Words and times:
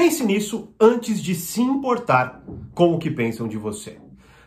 Pense 0.00 0.24
nisso 0.24 0.70
antes 0.80 1.22
de 1.22 1.34
se 1.34 1.60
importar 1.60 2.42
com 2.74 2.94
o 2.94 2.98
que 2.98 3.10
pensam 3.10 3.46
de 3.46 3.58
você. 3.58 3.98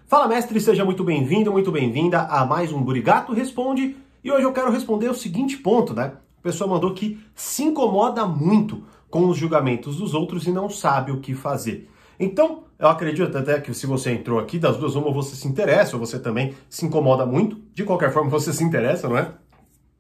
Fala, 0.07 0.27
mestre, 0.27 0.59
seja 0.59 0.83
muito 0.83 1.03
bem-vindo, 1.03 1.51
muito 1.51 1.71
bem-vinda 1.71 2.21
a 2.21 2.43
mais 2.43 2.73
um 2.73 2.81
Burigato 2.81 3.33
Responde. 3.33 3.95
E 4.23 4.31
hoje 4.31 4.43
eu 4.47 4.51
quero 4.51 4.71
responder 4.71 5.09
o 5.09 5.13
seguinte 5.13 5.55
ponto, 5.57 5.93
né? 5.93 6.13
A 6.39 6.41
pessoa 6.41 6.67
mandou 6.67 6.95
que 6.95 7.19
se 7.35 7.61
incomoda 7.61 8.25
muito 8.25 8.83
com 9.11 9.27
os 9.27 9.37
julgamentos 9.37 9.97
dos 9.97 10.15
outros 10.15 10.47
e 10.47 10.51
não 10.51 10.71
sabe 10.71 11.11
o 11.11 11.19
que 11.19 11.35
fazer. 11.35 11.87
Então, 12.19 12.63
eu 12.79 12.87
acredito 12.87 13.37
até 13.37 13.61
que 13.61 13.75
se 13.75 13.85
você 13.85 14.11
entrou 14.11 14.39
aqui, 14.39 14.57
das 14.57 14.77
duas, 14.77 14.95
uma 14.95 15.11
você 15.11 15.35
se 15.35 15.47
interessa, 15.47 15.95
ou 15.95 16.03
você 16.03 16.17
também 16.17 16.55
se 16.67 16.83
incomoda 16.83 17.27
muito. 17.27 17.61
De 17.75 17.83
qualquer 17.83 18.11
forma, 18.11 18.27
você 18.27 18.51
se 18.51 18.63
interessa, 18.63 19.07
não 19.07 19.19
é? 19.19 19.31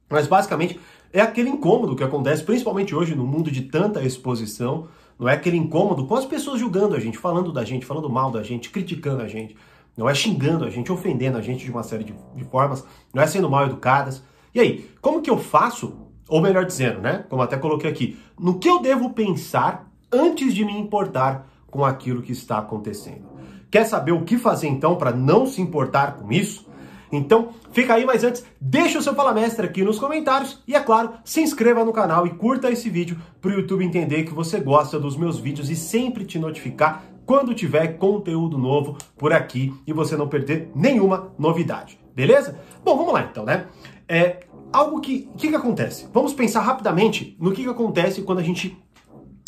Mas 0.09 0.25
basicamente 0.25 0.79
é 1.13 1.21
aquele 1.21 1.49
incômodo 1.49 1.95
que 1.95 2.03
acontece, 2.03 2.43
principalmente 2.43 2.95
hoje 2.95 3.13
no 3.13 3.23
mundo 3.23 3.51
de 3.51 3.61
tanta 3.61 4.03
exposição, 4.03 4.87
não 5.19 5.29
é 5.29 5.33
aquele 5.33 5.57
incômodo 5.57 6.05
com 6.05 6.15
as 6.15 6.25
pessoas 6.25 6.59
julgando 6.59 6.95
a 6.95 6.99
gente, 6.99 7.17
falando 7.17 7.51
da 7.51 7.63
gente, 7.63 7.85
falando 7.85 8.09
mal 8.09 8.31
da 8.31 8.43
gente, 8.43 8.69
criticando 8.69 9.21
a 9.21 9.27
gente, 9.27 9.55
não 9.95 10.09
é 10.09 10.15
xingando 10.15 10.65
a 10.65 10.69
gente, 10.69 10.91
ofendendo 10.91 11.37
a 11.37 11.41
gente 11.41 11.63
de 11.63 11.71
uma 11.71 11.83
série 11.83 12.03
de, 12.03 12.15
de 12.35 12.43
formas, 12.45 12.85
não 13.13 13.21
é 13.21 13.27
sendo 13.27 13.49
mal 13.49 13.65
educadas. 13.65 14.23
E 14.53 14.59
aí, 14.59 14.89
como 15.01 15.21
que 15.21 15.29
eu 15.29 15.37
faço, 15.37 15.93
ou 16.27 16.41
melhor 16.41 16.65
dizendo, 16.65 16.99
né, 16.99 17.25
como 17.29 17.41
até 17.41 17.57
coloquei 17.57 17.89
aqui, 17.89 18.17
no 18.39 18.59
que 18.59 18.69
eu 18.69 18.81
devo 18.81 19.11
pensar 19.11 19.87
antes 20.11 20.53
de 20.53 20.65
me 20.65 20.77
importar 20.77 21.47
com 21.67 21.85
aquilo 21.85 22.21
que 22.21 22.31
está 22.31 22.57
acontecendo? 22.57 23.33
Quer 23.69 23.85
saber 23.85 24.11
o 24.11 24.23
que 24.23 24.37
fazer 24.37 24.67
então 24.67 24.95
para 24.95 25.11
não 25.11 25.47
se 25.47 25.61
importar 25.61 26.17
com 26.17 26.31
isso? 26.31 26.67
Então, 27.17 27.49
fica 27.71 27.93
aí, 27.93 28.05
mas 28.05 28.23
antes, 28.23 28.43
deixa 28.59 28.97
o 28.97 29.01
seu 29.01 29.13
Fala 29.13 29.33
Mestre 29.33 29.65
aqui 29.65 29.83
nos 29.83 29.99
comentários 29.99 30.61
e, 30.67 30.75
é 30.75 30.79
claro, 30.79 31.13
se 31.23 31.41
inscreva 31.41 31.85
no 31.85 31.93
canal 31.93 32.25
e 32.25 32.31
curta 32.31 32.71
esse 32.71 32.89
vídeo 32.89 33.17
para 33.39 33.51
o 33.51 33.53
YouTube 33.53 33.85
entender 33.85 34.23
que 34.23 34.33
você 34.33 34.59
gosta 34.59 34.99
dos 34.99 35.15
meus 35.15 35.37
vídeos 35.37 35.69
e 35.69 35.75
sempre 35.75 36.25
te 36.25 36.39
notificar 36.39 37.03
quando 37.25 37.53
tiver 37.53 37.97
conteúdo 37.97 38.57
novo 38.57 38.97
por 39.17 39.31
aqui 39.31 39.73
e 39.85 39.93
você 39.93 40.17
não 40.17 40.27
perder 40.27 40.71
nenhuma 40.75 41.31
novidade, 41.37 41.99
beleza? 42.15 42.59
Bom, 42.83 42.97
vamos 42.97 43.13
lá 43.13 43.27
então, 43.29 43.45
né? 43.45 43.67
É, 44.07 44.39
algo 44.71 44.99
que, 44.99 45.29
que, 45.37 45.49
que 45.49 45.55
acontece? 45.55 46.07
Vamos 46.11 46.33
pensar 46.33 46.61
rapidamente 46.61 47.37
no 47.39 47.51
que, 47.51 47.63
que 47.63 47.69
acontece 47.69 48.23
quando 48.23 48.39
a 48.39 48.43
gente 48.43 48.77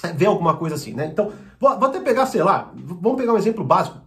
é, 0.04 0.14
vê 0.14 0.26
alguma 0.26 0.56
coisa 0.56 0.76
assim, 0.76 0.94
né? 0.94 1.10
Então, 1.12 1.32
vou, 1.60 1.78
vou 1.78 1.90
até 1.90 2.00
pegar, 2.00 2.28
sei 2.28 2.44
lá, 2.44 2.72
vamos 2.76 3.20
pegar 3.20 3.34
um 3.34 3.38
exemplo 3.38 3.64
básico, 3.64 3.98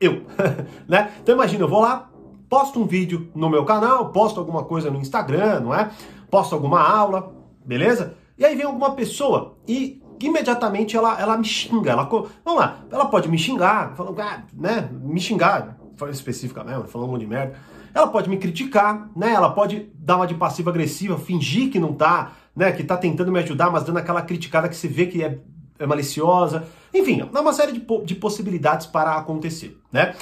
eu, 0.00 0.22
né? 0.86 1.10
Então 1.22 1.34
imagina, 1.34 1.64
eu 1.64 1.68
vou 1.68 1.80
lá, 1.80 2.10
posto 2.48 2.80
um 2.80 2.86
vídeo 2.86 3.30
no 3.34 3.48
meu 3.48 3.64
canal, 3.64 4.10
posto 4.10 4.40
alguma 4.40 4.64
coisa 4.64 4.90
no 4.90 5.00
Instagram, 5.00 5.60
não 5.60 5.74
é? 5.74 5.90
Posto 6.30 6.54
alguma 6.54 6.80
aula, 6.80 7.32
beleza? 7.64 8.14
E 8.36 8.44
aí 8.44 8.54
vem 8.54 8.64
alguma 8.64 8.92
pessoa 8.92 9.56
e 9.66 10.02
imediatamente 10.20 10.96
ela, 10.96 11.20
ela 11.20 11.36
me 11.36 11.44
xinga. 11.44 11.92
Ela, 11.92 12.04
vamos 12.04 12.60
lá, 12.60 12.80
ela 12.90 13.06
pode 13.06 13.28
me 13.28 13.38
xingar, 13.38 13.94
falando, 13.94 14.20
ah, 14.20 14.42
né? 14.52 14.88
Me 14.92 15.20
xingar, 15.20 15.76
especificamente, 16.10 16.88
falando 16.88 17.08
um 17.08 17.12
monte 17.12 17.20
de 17.22 17.26
merda. 17.26 17.56
Ela 17.94 18.06
pode 18.06 18.28
me 18.28 18.36
criticar, 18.36 19.10
né? 19.16 19.32
Ela 19.32 19.50
pode 19.50 19.90
dar 19.94 20.16
uma 20.16 20.26
de 20.26 20.34
passiva 20.34 20.70
agressiva, 20.70 21.18
fingir 21.18 21.70
que 21.70 21.78
não 21.78 21.92
tá, 21.92 22.32
né? 22.54 22.72
Que 22.72 22.84
tá 22.84 22.96
tentando 22.96 23.32
me 23.32 23.38
ajudar, 23.40 23.70
mas 23.70 23.84
dando 23.84 23.98
aquela 23.98 24.22
criticada 24.22 24.68
que 24.68 24.76
você 24.76 24.88
vê 24.88 25.06
que 25.06 25.22
é, 25.22 25.38
é 25.78 25.86
maliciosa. 25.86 26.66
Enfim, 26.94 27.20
é 27.20 27.40
uma 27.40 27.52
série 27.52 27.72
de, 27.72 27.84
de 28.04 28.14
possibilidades 28.14 28.86
para 28.86 29.14
acontecer, 29.14 29.78
né? 29.92 30.14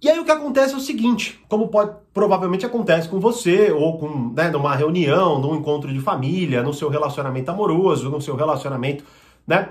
E 0.00 0.08
aí 0.08 0.18
o 0.18 0.24
que 0.24 0.30
acontece 0.30 0.74
é 0.74 0.76
o 0.76 0.80
seguinte, 0.80 1.40
como 1.48 1.68
pode, 1.68 1.96
provavelmente 2.14 2.64
acontece 2.64 3.08
com 3.08 3.18
você, 3.18 3.72
ou 3.72 3.98
com 3.98 4.32
né, 4.32 4.48
numa 4.48 4.74
reunião, 4.74 5.40
num 5.40 5.56
encontro 5.56 5.92
de 5.92 5.98
família, 5.98 6.62
no 6.62 6.72
seu 6.72 6.88
relacionamento 6.88 7.50
amoroso, 7.50 8.08
no 8.08 8.20
seu 8.20 8.36
relacionamento 8.36 9.02
né, 9.44 9.70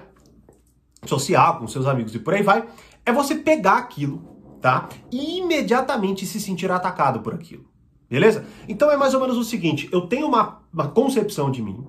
social, 1.06 1.60
com 1.60 1.68
seus 1.68 1.86
amigos 1.86 2.14
e 2.14 2.20
por 2.20 2.34
aí 2.34 2.44
vai, 2.44 2.68
é 3.06 3.12
você 3.12 3.36
pegar 3.36 3.78
aquilo, 3.78 4.22
tá? 4.62 4.90
E 5.10 5.40
imediatamente 5.40 6.26
se 6.26 6.42
sentir 6.42 6.70
atacado 6.72 7.22
por 7.22 7.34
aquilo. 7.34 7.66
Beleza? 8.10 8.46
Então 8.68 8.92
é 8.92 8.98
mais 8.98 9.14
ou 9.14 9.22
menos 9.22 9.38
o 9.38 9.44
seguinte, 9.44 9.88
eu 9.92 10.02
tenho 10.02 10.28
uma, 10.28 10.62
uma 10.74 10.90
concepção 10.90 11.50
de 11.50 11.62
mim, 11.62 11.86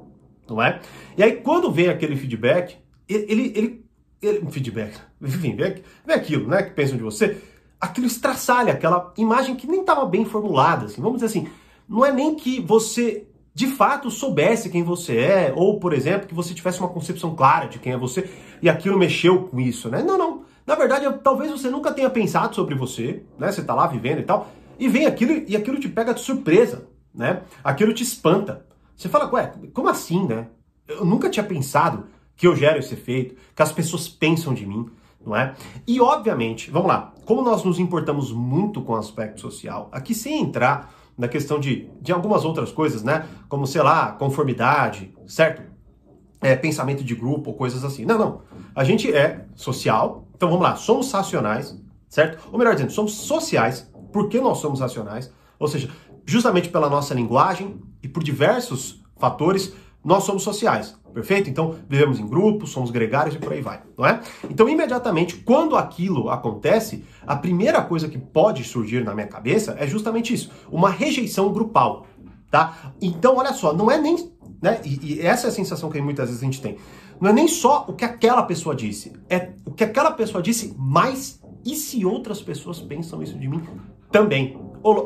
não 0.49 0.63
é? 0.63 0.81
E 1.17 1.23
aí 1.25 1.33
quando 1.33 1.73
vem 1.73 1.89
aquele 1.89 2.17
feedback, 2.17 2.77
ele, 3.09 3.25
ele, 3.33 3.85
ele 4.23 4.51
feedback, 4.51 4.97
enfim, 5.21 5.57
vem, 5.57 5.83
vem 6.07 6.17
aquilo, 6.17 6.47
né, 6.47 6.63
que 6.63 6.71
pensam 6.71 6.97
de 6.97 7.03
você, 7.03 7.41
aquilo 7.81 8.07
estraçalha, 8.07 8.73
aquela 8.73 9.13
imagem 9.17 9.55
que 9.55 9.67
nem 9.67 9.81
estava 9.81 10.05
bem 10.05 10.25
formulada, 10.25 10.87
assim. 10.87 11.01
Vamos 11.01 11.21
dizer 11.21 11.27
assim, 11.27 11.49
não 11.89 12.05
é 12.05 12.13
nem 12.13 12.35
que 12.35 12.61
você 12.61 13.27
de 13.55 13.67
fato 13.67 14.09
soubesse 14.09 14.71
quem 14.71 14.85
você 14.85 15.17
é, 15.17 15.53
ou, 15.57 15.81
por 15.81 15.93
exemplo, 15.93 16.29
que 16.29 16.35
você 16.35 16.55
tivesse 16.55 16.79
uma 16.79 16.89
concepção 16.89 17.35
clara 17.35 17.67
de 17.67 17.81
quem 17.81 17.93
é 17.93 17.97
você 17.97 18.31
e 18.63 18.69
aquilo 18.69 18.97
mexeu 18.97 19.49
com 19.49 19.59
isso, 19.59 19.89
né? 19.89 20.03
Não, 20.03 20.17
não. 20.17 20.43
Na 20.65 20.77
verdade, 20.77 21.07
talvez 21.25 21.51
você 21.51 21.69
nunca 21.69 21.91
tenha 21.93 22.09
pensado 22.09 22.55
sobre 22.55 22.77
você, 22.77 23.25
né? 23.37 23.51
Você 23.51 23.63
tá 23.65 23.75
lá 23.75 23.87
vivendo 23.87 24.21
e 24.21 24.23
tal, 24.23 24.49
e 24.79 24.87
vem 24.87 25.07
aquilo 25.07 25.45
e 25.49 25.57
aquilo 25.57 25.81
te 25.81 25.89
pega 25.89 26.15
de 26.15 26.21
surpresa, 26.21 26.87
né? 27.13 27.43
Aquilo 27.65 27.93
te 27.93 28.05
espanta. 28.05 28.65
Você 28.97 29.09
fala, 29.09 29.29
ué, 29.33 29.53
como 29.73 29.89
assim, 29.89 30.25
né? 30.27 30.47
Eu 30.87 31.05
nunca 31.05 31.29
tinha 31.29 31.45
pensado 31.45 32.07
que 32.37 32.47
eu 32.47 32.55
gero 32.55 32.79
esse 32.79 32.95
efeito, 32.95 33.35
que 33.57 33.63
as 33.63 33.73
pessoas 33.73 34.09
pensam 34.09 34.55
de 34.55 34.65
mim 34.65 34.89
não 35.29 35.37
é? 35.37 35.55
E 35.87 36.01
obviamente, 36.01 36.71
vamos 36.71 36.89
lá, 36.89 37.13
como 37.25 37.43
nós 37.43 37.63
nos 37.63 37.79
importamos 37.79 38.33
muito 38.33 38.81
com 38.83 38.93
o 38.93 38.97
aspecto 38.97 39.41
social, 39.41 39.89
aqui 39.93 40.15
sem 40.15 40.41
entrar 40.41 40.93
na 41.17 41.29
questão 41.29 41.59
de, 41.59 41.91
de 42.01 42.13
algumas 42.13 42.45
outras 42.45 42.71
coisas, 42.71 43.03
né? 43.03 43.27
Como, 43.49 43.67
sei 43.67 43.83
lá, 43.83 44.13
conformidade, 44.13 45.13
certo? 45.27 45.63
É, 46.41 46.55
pensamento 46.55 47.03
de 47.03 47.15
grupo, 47.15 47.53
coisas 47.53 47.85
assim. 47.85 48.05
Não, 48.05 48.17
não. 48.17 48.43
A 48.75 48.85
gente 48.85 49.13
é 49.13 49.45
social, 49.57 50.29
então 50.35 50.49
vamos 50.49 50.63
lá, 50.63 50.77
somos 50.77 51.11
racionais, 51.13 51.77
certo? 52.09 52.49
Ou 52.53 52.59
melhor 52.59 52.75
dizendo, 52.75 52.93
somos 52.93 53.15
sociais, 53.15 53.91
porque 54.13 54.41
nós 54.41 54.59
somos 54.59 54.81
racionais, 54.81 55.33
ou 55.59 55.67
seja, 55.67 55.91
justamente 56.25 56.69
pela 56.69 56.89
nossa 56.89 57.13
linguagem 57.13 57.81
e 58.01 58.09
por 58.09 58.23
diversos 58.23 59.03
fatores, 59.19 59.75
nós 60.09 60.25
somos 60.25 60.43
sociais. 60.43 60.97
Perfeito? 61.13 61.51
Então, 61.51 61.75
vivemos 61.87 62.19
em 62.19 62.27
grupos, 62.27 62.71
somos 62.71 62.91
gregários 62.91 63.35
e 63.35 63.39
por 63.39 63.53
aí 63.53 63.61
vai, 63.61 63.83
não 63.97 64.07
é? 64.07 64.21
Então, 64.49 64.67
imediatamente, 64.67 65.37
quando 65.37 65.77
aquilo 65.77 66.31
acontece, 66.31 67.05
a 67.27 67.37
primeira 67.37 67.83
coisa 67.83 68.09
que 68.09 68.17
pode 68.17 68.65
surgir 68.65 69.05
na 69.05 69.15
minha 69.15 69.27
cabeça 69.27 69.77
é 69.79 69.87
justamente 69.87 70.33
isso, 70.33 70.51
uma 70.71 70.89
rejeição 70.89 71.53
grupal, 71.53 72.07
tá? 72.51 72.93
Então, 73.03 73.37
olha 73.37 73.53
só, 73.53 73.75
não 73.75 73.91
é 73.91 73.99
nem, 73.99 74.33
né, 74.63 74.81
e, 74.83 75.15
e 75.15 75.21
essa 75.21 75.49
é 75.49 75.51
a 75.51 75.53
sensação 75.53 75.91
que 75.91 76.01
muitas 76.01 76.29
vezes 76.29 76.43
a 76.43 76.47
gente 76.47 76.63
tem, 76.63 76.79
não 77.21 77.29
é 77.29 77.33
nem 77.33 77.49
só 77.49 77.85
o 77.87 77.93
que 77.93 78.05
aquela 78.05 78.43
pessoa 78.45 78.75
disse, 78.75 79.13
é 79.29 79.51
o 79.67 79.73
que 79.73 79.85
aquela 79.85 80.13
pessoa 80.13 80.43
disse, 80.43 80.75
mas 80.79 81.41
e 81.67 81.75
se 81.75 82.05
outras 82.05 82.41
pessoas 82.41 82.81
pensam 82.81 83.23
isso 83.23 83.39
de 83.39 83.49
mim 83.49 83.63
também? 84.11 84.59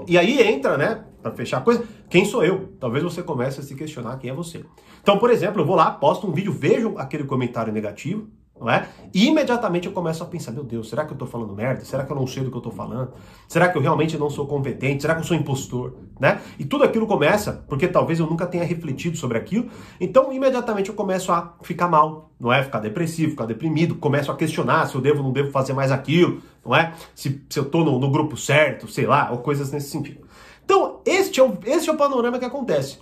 E 0.07 0.17
aí 0.17 0.43
entra, 0.43 0.77
né, 0.77 1.05
para 1.23 1.33
fechar 1.33 1.59
a 1.59 1.61
coisa, 1.61 1.85
quem 2.11 2.25
sou 2.25 2.45
eu? 2.45 2.73
Talvez 2.81 3.05
você 3.05 3.23
comece 3.23 3.61
a 3.61 3.63
se 3.63 3.75
questionar 3.75 4.19
quem 4.19 4.31
é 4.31 4.35
você. 4.35 4.65
Então, 5.01 5.19
por 5.19 5.31
exemplo, 5.31 5.63
eu 5.63 5.67
vou 5.67 5.77
lá, 5.77 5.91
posto 5.91 6.27
um 6.27 6.33
vídeo, 6.33 6.53
vejo 6.53 6.99
aquele 6.99 7.25
comentário 7.25 7.73
negativo, 7.73 8.29
não 8.63 8.71
é? 8.71 8.87
E 9.13 9.27
imediatamente 9.27 9.87
eu 9.87 9.93
começo 9.93 10.23
a 10.23 10.27
pensar, 10.27 10.53
meu 10.53 10.63
Deus, 10.63 10.89
será 10.89 11.05
que 11.05 11.13
eu 11.13 11.17
tô 11.17 11.27
falando 11.27 11.53
merda? 11.53 11.85
Será 11.85 12.05
que 12.05 12.13
eu 12.13 12.17
não 12.17 12.27
sei 12.29 12.45
do 12.45 12.51
que 12.51 12.57
eu 12.57 12.61
tô 12.61 12.71
falando? 12.71 13.13
Será 13.49 13.69
que 13.69 13.77
eu 13.77 13.83
realmente 13.83 14.17
não 14.17 14.31
sou 14.31 14.47
competente? 14.47 15.03
Será 15.03 15.15
que 15.15 15.21
eu 15.21 15.25
sou 15.25 15.37
impostor? 15.37 15.97
Né? 16.21 16.41
E 16.59 16.65
tudo 16.65 16.85
aquilo 16.85 17.07
começa, 17.07 17.65
porque 17.69 17.89
talvez 17.89 18.21
eu 18.21 18.27
nunca 18.27 18.47
tenha 18.47 18.65
refletido 18.65 19.17
sobre 19.17 19.37
aquilo, 19.37 19.69
então 20.01 20.33
imediatamente 20.33 20.91
eu 20.91 20.95
começo 20.95 21.33
a 21.33 21.57
ficar 21.63 21.89
mal, 21.89 22.31
não 22.39 22.53
é? 22.53 22.63
Ficar 22.63 22.79
depressivo, 22.79 23.33
ficar 23.33 23.47
deprimido, 23.47 23.97
começo 23.97 24.31
a 24.31 24.37
questionar 24.37 24.87
se 24.87 24.95
eu 24.95 25.01
devo 25.01 25.19
ou 25.19 25.25
não 25.25 25.33
devo 25.33 25.51
fazer 25.51 25.73
mais 25.73 25.91
aquilo, 25.91 26.41
não 26.65 26.77
é? 26.77 26.93
Se, 27.17 27.45
se 27.51 27.59
eu 27.59 27.65
tô 27.65 27.83
no, 27.83 27.99
no 27.99 28.11
grupo 28.11 28.37
certo, 28.37 28.87
sei 28.87 29.07
lá, 29.07 29.31
ou 29.33 29.39
coisas 29.39 29.73
nesse 29.73 29.91
sentido. 29.91 30.21
Então, 30.65 31.01
este 31.05 31.41
é, 31.41 31.43
o, 31.43 31.59
este 31.65 31.91
é 31.91 31.93
o 31.93 31.97
panorama 31.97 32.39
que 32.39 32.45
acontece. 32.45 32.99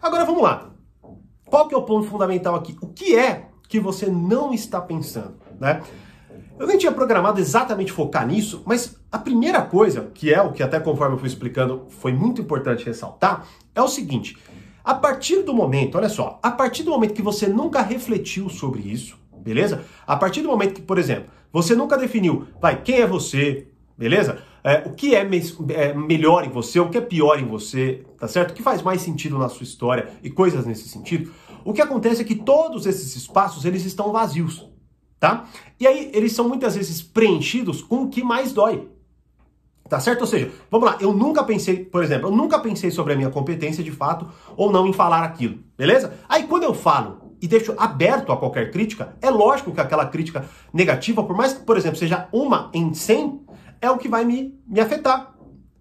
Agora 0.00 0.24
vamos 0.24 0.42
lá. 0.42 0.70
Qual 1.46 1.66
que 1.66 1.74
é 1.74 1.78
o 1.78 1.82
ponto 1.82 2.06
fundamental 2.06 2.54
aqui? 2.54 2.76
O 2.80 2.88
que 2.88 3.16
é 3.16 3.48
que 3.68 3.80
você 3.80 4.06
não 4.06 4.52
está 4.52 4.80
pensando, 4.80 5.36
né? 5.58 5.82
Eu 6.58 6.66
nem 6.66 6.76
tinha 6.76 6.92
programado 6.92 7.40
exatamente 7.40 7.90
focar 7.90 8.26
nisso, 8.26 8.62
mas 8.66 8.96
a 9.10 9.18
primeira 9.18 9.62
coisa, 9.62 10.10
que 10.12 10.32
é 10.32 10.42
o 10.42 10.52
que 10.52 10.62
até 10.62 10.78
conforme 10.78 11.14
eu 11.14 11.18
fui 11.18 11.28
explicando 11.28 11.86
foi 11.88 12.12
muito 12.12 12.42
importante 12.42 12.84
ressaltar, 12.84 13.46
é 13.74 13.80
o 13.80 13.88
seguinte: 13.88 14.36
a 14.84 14.94
partir 14.94 15.42
do 15.42 15.54
momento, 15.54 15.96
olha 15.96 16.08
só, 16.08 16.38
a 16.42 16.50
partir 16.50 16.82
do 16.82 16.90
momento 16.90 17.14
que 17.14 17.22
você 17.22 17.46
nunca 17.46 17.80
refletiu 17.80 18.48
sobre 18.48 18.82
isso, 18.82 19.18
beleza? 19.38 19.84
A 20.06 20.16
partir 20.16 20.42
do 20.42 20.48
momento 20.48 20.74
que, 20.74 20.82
por 20.82 20.98
exemplo, 20.98 21.30
você 21.52 21.74
nunca 21.74 21.96
definiu, 21.96 22.46
vai, 22.60 22.82
quem 22.82 23.00
é 23.00 23.06
você, 23.06 23.68
beleza? 23.96 24.42
É, 24.62 24.82
o 24.86 24.92
que 24.92 25.14
é, 25.14 25.24
me 25.24 25.42
é, 25.70 25.94
melhor 25.94 26.44
em 26.44 26.50
você, 26.50 26.78
o 26.78 26.88
que 26.88 26.98
é 26.98 27.00
pior 27.00 27.38
em 27.38 27.46
você, 27.46 28.04
tá 28.18 28.28
certo? 28.28 28.50
O 28.50 28.54
que 28.54 28.62
faz 28.62 28.82
mais 28.82 29.00
sentido 29.00 29.38
na 29.38 29.48
sua 29.48 29.64
história 29.64 30.10
e 30.22 30.30
coisas 30.30 30.66
nesse 30.66 30.88
sentido. 30.88 31.32
O 31.64 31.72
que 31.72 31.80
acontece 31.80 32.22
é 32.22 32.24
que 32.24 32.34
todos 32.34 32.86
esses 32.86 33.16
espaços, 33.16 33.64
eles 33.64 33.84
estão 33.84 34.12
vazios, 34.12 34.68
tá? 35.18 35.46
E 35.78 35.86
aí 35.86 36.10
eles 36.12 36.32
são 36.32 36.48
muitas 36.48 36.76
vezes 36.76 37.02
preenchidos 37.02 37.82
com 37.82 38.02
o 38.02 38.08
que 38.08 38.22
mais 38.22 38.52
dói. 38.52 38.88
Tá 39.88 39.98
certo? 39.98 40.20
Ou 40.20 40.26
seja, 40.26 40.52
vamos 40.70 40.88
lá, 40.88 40.98
eu 41.00 41.12
nunca 41.12 41.42
pensei, 41.42 41.84
por 41.84 42.04
exemplo, 42.04 42.28
eu 42.28 42.36
nunca 42.36 42.60
pensei 42.60 42.92
sobre 42.92 43.12
a 43.12 43.16
minha 43.16 43.28
competência 43.28 43.82
de 43.82 43.90
fato 43.90 44.28
ou 44.56 44.70
não 44.70 44.86
em 44.86 44.92
falar 44.92 45.24
aquilo, 45.24 45.58
beleza? 45.76 46.14
Aí 46.28 46.44
quando 46.44 46.62
eu 46.62 46.72
falo 46.72 47.34
e 47.42 47.48
deixo 47.48 47.74
aberto 47.76 48.30
a 48.30 48.36
qualquer 48.36 48.70
crítica, 48.70 49.16
é 49.20 49.30
lógico 49.30 49.72
que 49.72 49.80
aquela 49.80 50.06
crítica 50.06 50.44
negativa, 50.72 51.24
por 51.24 51.36
mais 51.36 51.54
que, 51.54 51.64
por 51.64 51.76
exemplo, 51.76 51.98
seja 51.98 52.28
uma 52.32 52.70
em 52.72 52.94
100, 52.94 53.40
é 53.80 53.90
o 53.90 53.98
que 53.98 54.08
vai 54.08 54.24
me, 54.24 54.58
me 54.66 54.80
afetar. 54.80 55.34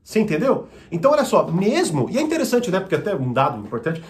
Você 0.03 0.19
entendeu? 0.19 0.67
Então, 0.91 1.11
olha 1.11 1.23
só, 1.23 1.47
mesmo, 1.51 2.09
e 2.09 2.17
é 2.17 2.21
interessante, 2.21 2.71
né? 2.71 2.79
Porque 2.79 2.95
até 2.95 3.15
um 3.15 3.31
dado 3.31 3.59
importante, 3.59 4.03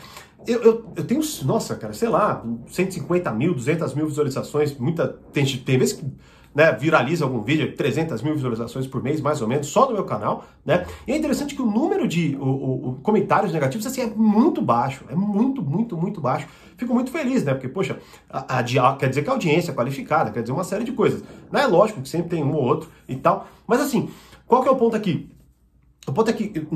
eu, 0.48 0.62
eu, 0.64 0.94
eu, 0.96 1.04
tenho, 1.06 1.22
nossa, 1.44 1.76
cara, 1.76 1.94
sei 1.94 2.08
lá, 2.08 2.44
150 2.68 3.32
mil, 3.34 3.54
200 3.54 3.94
mil 3.94 4.08
visualizações, 4.08 4.78
muita, 4.78 5.08
tem, 5.34 5.46
tem 5.46 5.78
vezes 5.78 5.94
que 5.94 6.06
né, 6.54 6.72
viraliza 6.72 7.24
algum 7.24 7.42
vídeo, 7.42 7.76
300 7.76 8.22
mil 8.22 8.34
visualizações 8.34 8.88
por 8.88 9.04
mês, 9.04 9.22
mais 9.22 9.42
ou 9.42 9.48
menos, 9.48 9.68
só 9.68 9.88
no 9.88 9.94
meu 9.94 10.04
canal, 10.04 10.46
né? 10.66 10.86
E 11.08 11.12
é 11.12 11.18
interessante 11.18 11.56
que 11.56 11.62
o 11.62 11.66
número 11.66 12.08
de 12.08 12.36
o, 12.40 12.44
o, 12.44 12.90
o 12.90 12.96
comentários 12.96 13.54
negativos, 13.54 13.86
assim, 13.86 14.02
é 14.02 14.08
muito 14.08 14.62
baixo, 14.62 15.06
é 15.10 15.16
muito, 15.16 15.62
muito, 15.62 15.96
muito 15.96 16.20
baixo. 16.20 16.48
Fico 16.76 16.94
muito 16.94 17.12
feliz, 17.12 17.44
né? 17.44 17.54
Porque, 17.54 17.68
poxa, 17.68 18.00
a, 18.30 18.60
a, 18.60 18.96
quer 18.96 19.10
dizer 19.10 19.24
que 19.24 19.30
a 19.30 19.34
audiência 19.34 19.72
é 19.72 19.76
qualificada, 19.76 20.32
quer 20.32 20.42
dizer 20.42 20.54
uma 20.54 20.64
série 20.64 20.84
de 20.84 20.92
coisas. 20.92 21.24
Não 21.52 21.60
é 21.60 21.68
lógico 21.68 22.02
que 22.02 22.10
sempre 22.10 22.30
tem 22.30 22.44
um 22.44 22.54
ou 22.54 22.64
outro 22.64 22.90
e 23.08 23.16
tal, 23.16 23.48
mas 23.68 23.82
assim, 23.82 24.10
qual 24.48 24.64
que 24.64 24.68
é 24.68 24.72
o 24.72 24.76
ponto 24.76 24.96
aqui? 24.96 25.30
O 26.08 26.12
ponto 26.12 26.30
é 26.32 26.34
que 26.34 26.68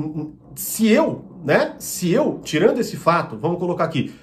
se 0.54 0.86
eu, 0.88 1.24
né, 1.44 1.74
se 1.78 2.12
eu, 2.12 2.40
tirando 2.44 2.78
esse 2.78 2.96
fato, 2.96 3.36
vamos 3.36 3.58
colocar 3.58 3.84
aqui, 3.84 4.14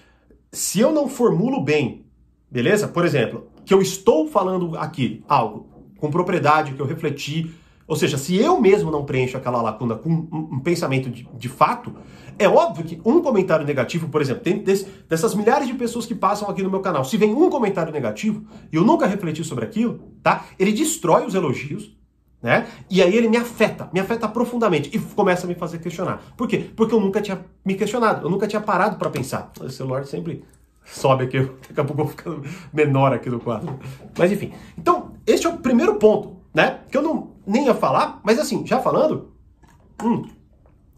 se 0.52 0.80
eu 0.80 0.92
não 0.92 1.10
formulo 1.10 1.62
bem, 1.62 2.06
beleza? 2.50 2.88
Por 2.88 3.06
exemplo, 3.06 3.51
que 3.66 3.74
eu 3.74 3.82
estou 3.82 4.28
falando 4.28 4.78
aqui 4.78 5.24
algo 5.28 5.70
com 5.98 6.10
propriedade, 6.10 6.74
que 6.74 6.80
eu 6.80 6.86
refleti, 6.86 7.54
ou 7.92 7.96
seja, 7.96 8.18
se 8.18 8.38
eu 8.38 8.60
mesmo 8.60 8.90
não 8.90 9.04
preencho 9.04 9.36
aquela 9.36 9.62
lacuna 9.62 9.96
com 9.96 10.10
um, 10.10 10.60
pensamento 10.60 11.10
de, 11.10 11.28
de, 11.38 11.50
fato, 11.50 11.94
é 12.40 12.48
óbvio 12.48 12.86
que 12.86 13.02
um 13.04 13.22
comentário 13.22 13.66
negativo, 13.66 14.08
por 14.08 14.22
exemplo, 14.22 14.42
tem 14.42 14.60
desse, 14.60 14.88
dessas 15.10 15.36
milhares 15.36 15.68
de 15.68 15.74
pessoas 15.74 16.06
que 16.06 16.16
passam 16.16 16.50
aqui 16.50 16.64
no 16.64 16.70
meu 16.70 16.80
canal, 16.80 17.04
se 17.04 17.18
vem 17.18 17.34
um 17.34 17.50
comentário 17.50 17.92
negativo 17.92 18.46
e 18.72 18.78
eu 18.78 18.84
nunca 18.86 19.06
refleti 19.06 19.44
sobre 19.44 19.66
aquilo, 19.66 20.00
tá? 20.24 20.46
Ele 20.58 20.72
destrói 20.72 21.26
os 21.26 21.36
elogios, 21.36 21.94
né? 22.42 22.66
E 22.90 23.02
aí 23.02 23.14
ele 23.14 23.28
me 23.28 23.36
afeta, 23.36 23.90
me 23.94 24.00
afeta 24.00 24.26
profundamente 24.28 24.90
e 24.94 24.98
começa 24.98 25.46
a 25.46 25.50
me 25.50 25.56
fazer 25.56 25.80
questionar. 25.80 26.34
Por 26.38 26.48
quê? 26.48 26.72
Porque 26.76 26.96
eu 26.96 27.00
nunca 27.00 27.22
tinha 27.22 27.46
me 27.64 27.76
questionado, 27.76 28.26
eu 28.26 28.30
nunca 28.30 28.48
tinha 28.48 28.62
parado 28.62 28.96
para 28.98 29.10
pensar. 29.10 29.52
O 29.60 29.70
celular 29.70 30.06
sempre 30.06 30.46
sobe 30.86 31.26
aqui, 31.26 31.40
daqui 31.68 31.80
a 31.80 31.84
pouco 31.84 32.02
eu 32.02 32.06
vou 32.06 32.08
ficando 32.08 32.44
menor 32.74 33.14
aqui 33.14 33.30
no 33.30 33.40
quadro. 33.40 33.80
Mas 34.18 34.32
enfim. 34.32 34.54
Então, 34.78 35.14
este 35.26 35.48
é 35.48 35.50
o 35.50 35.58
primeiro 35.58 35.96
ponto, 35.96 36.38
né? 36.54 36.82
Que 36.90 36.98
eu 36.98 37.02
não 37.02 37.32
nem 37.46 37.66
ia 37.66 37.76
falar, 37.76 38.20
mas 38.24 38.40
assim, 38.40 38.66
já 38.66 38.80
falando, 38.80 39.32
hum, 40.02 40.24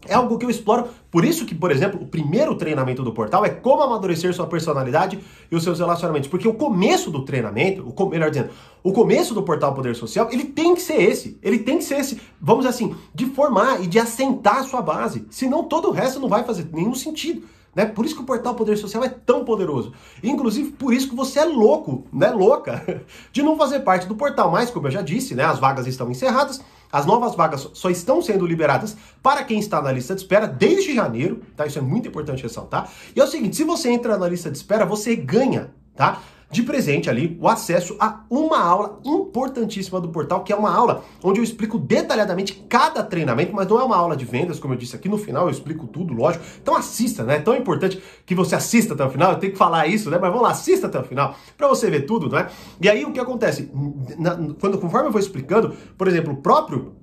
é 0.06 0.14
algo 0.14 0.38
que 0.38 0.44
eu 0.44 0.50
exploro. 0.50 0.88
Por 1.10 1.24
isso 1.24 1.46
que, 1.46 1.54
por 1.54 1.70
exemplo, 1.70 2.00
o 2.02 2.06
primeiro 2.06 2.54
treinamento 2.56 3.02
do 3.02 3.12
portal 3.12 3.44
é 3.44 3.48
como 3.48 3.82
amadurecer 3.82 4.34
sua 4.34 4.46
personalidade 4.46 5.18
e 5.50 5.56
os 5.56 5.62
seus 5.62 5.78
relacionamentos. 5.78 6.28
Porque 6.28 6.46
o 6.46 6.54
começo 6.54 7.10
do 7.10 7.24
treinamento, 7.24 7.86
o, 7.86 8.06
melhor 8.06 8.30
dizendo, 8.30 8.50
o 8.82 8.92
começo 8.92 9.32
do 9.34 9.42
portal 9.42 9.74
Poder 9.74 9.94
Social, 9.94 10.28
ele 10.30 10.44
tem 10.44 10.74
que 10.74 10.82
ser 10.82 11.00
esse. 11.00 11.38
Ele 11.42 11.58
tem 11.58 11.78
que 11.78 11.84
ser 11.84 12.00
esse, 12.00 12.20
vamos 12.40 12.66
assim, 12.66 12.94
de 13.14 13.26
formar 13.26 13.82
e 13.82 13.86
de 13.86 13.98
assentar 13.98 14.58
a 14.58 14.64
sua 14.64 14.82
base. 14.82 15.26
Senão 15.30 15.64
todo 15.64 15.88
o 15.88 15.92
resto 15.92 16.20
não 16.20 16.28
vai 16.28 16.44
fazer 16.44 16.68
nenhum 16.72 16.94
sentido. 16.94 17.42
Né? 17.74 17.86
Por 17.86 18.04
isso 18.04 18.14
que 18.14 18.22
o 18.22 18.24
portal 18.24 18.54
Poder 18.54 18.76
Social 18.76 19.02
é 19.04 19.08
tão 19.08 19.44
poderoso. 19.44 19.92
Inclusive, 20.22 20.72
por 20.72 20.94
isso 20.94 21.08
que 21.08 21.16
você 21.16 21.40
é 21.40 21.44
louco, 21.44 22.06
né? 22.12 22.30
Louca, 22.30 23.04
de 23.32 23.42
não 23.42 23.56
fazer 23.56 23.80
parte 23.80 24.06
do 24.06 24.14
portal. 24.14 24.50
Mas, 24.50 24.70
como 24.70 24.86
eu 24.86 24.90
já 24.90 25.02
disse, 25.02 25.34
né? 25.34 25.44
As 25.44 25.58
vagas 25.58 25.86
estão 25.86 26.10
encerradas. 26.10 26.60
As 26.92 27.06
novas 27.06 27.34
vagas 27.34 27.68
só 27.72 27.90
estão 27.90 28.22
sendo 28.22 28.46
liberadas 28.46 28.96
para 29.20 29.42
quem 29.42 29.58
está 29.58 29.82
na 29.82 29.90
lista 29.90 30.14
de 30.14 30.20
espera 30.20 30.46
desde 30.46 30.94
janeiro, 30.94 31.42
tá? 31.56 31.66
Isso 31.66 31.78
é 31.78 31.82
muito 31.82 32.06
importante 32.06 32.44
ressaltar. 32.44 32.88
E 33.16 33.20
é 33.20 33.24
o 33.24 33.26
seguinte, 33.26 33.56
se 33.56 33.64
você 33.64 33.90
entra 33.90 34.16
na 34.16 34.28
lista 34.28 34.48
de 34.48 34.56
espera, 34.56 34.86
você 34.86 35.16
ganha, 35.16 35.74
tá? 35.96 36.22
De 36.54 36.62
presente 36.62 37.10
ali 37.10 37.36
o 37.40 37.48
acesso 37.48 37.96
a 37.98 38.20
uma 38.30 38.60
aula 38.60 39.00
importantíssima 39.04 40.00
do 40.00 40.08
portal, 40.08 40.44
que 40.44 40.52
é 40.52 40.56
uma 40.56 40.72
aula 40.72 41.02
onde 41.20 41.40
eu 41.40 41.44
explico 41.44 41.76
detalhadamente 41.76 42.64
cada 42.68 43.02
treinamento, 43.02 43.52
mas 43.52 43.66
não 43.66 43.80
é 43.80 43.82
uma 43.82 43.96
aula 43.96 44.16
de 44.16 44.24
vendas, 44.24 44.60
como 44.60 44.72
eu 44.72 44.78
disse 44.78 44.94
aqui 44.94 45.08
no 45.08 45.18
final, 45.18 45.46
eu 45.46 45.50
explico 45.50 45.88
tudo, 45.88 46.14
lógico. 46.14 46.44
Então 46.62 46.76
assista, 46.76 47.24
né? 47.24 47.36
É 47.36 47.40
tão 47.40 47.56
importante 47.56 48.00
que 48.24 48.36
você 48.36 48.54
assista 48.54 48.94
até 48.94 49.04
o 49.04 49.10
final, 49.10 49.32
eu 49.32 49.38
tenho 49.38 49.52
que 49.52 49.58
falar 49.58 49.88
isso, 49.88 50.08
né? 50.10 50.18
Mas 50.20 50.30
vamos 50.30 50.44
lá, 50.44 50.52
assista 50.52 50.86
até 50.86 51.00
o 51.00 51.02
final, 51.02 51.34
para 51.58 51.66
você 51.66 51.90
ver 51.90 52.02
tudo, 52.02 52.28
né? 52.28 52.48
E 52.80 52.88
aí 52.88 53.04
o 53.04 53.12
que 53.12 53.18
acontece? 53.18 53.68
Na, 54.16 54.36
quando, 54.60 54.78
conforme 54.78 55.08
eu 55.08 55.12
vou 55.12 55.20
explicando, 55.20 55.74
por 55.98 56.06
exemplo, 56.06 56.34
o 56.34 56.36
próprio 56.36 56.94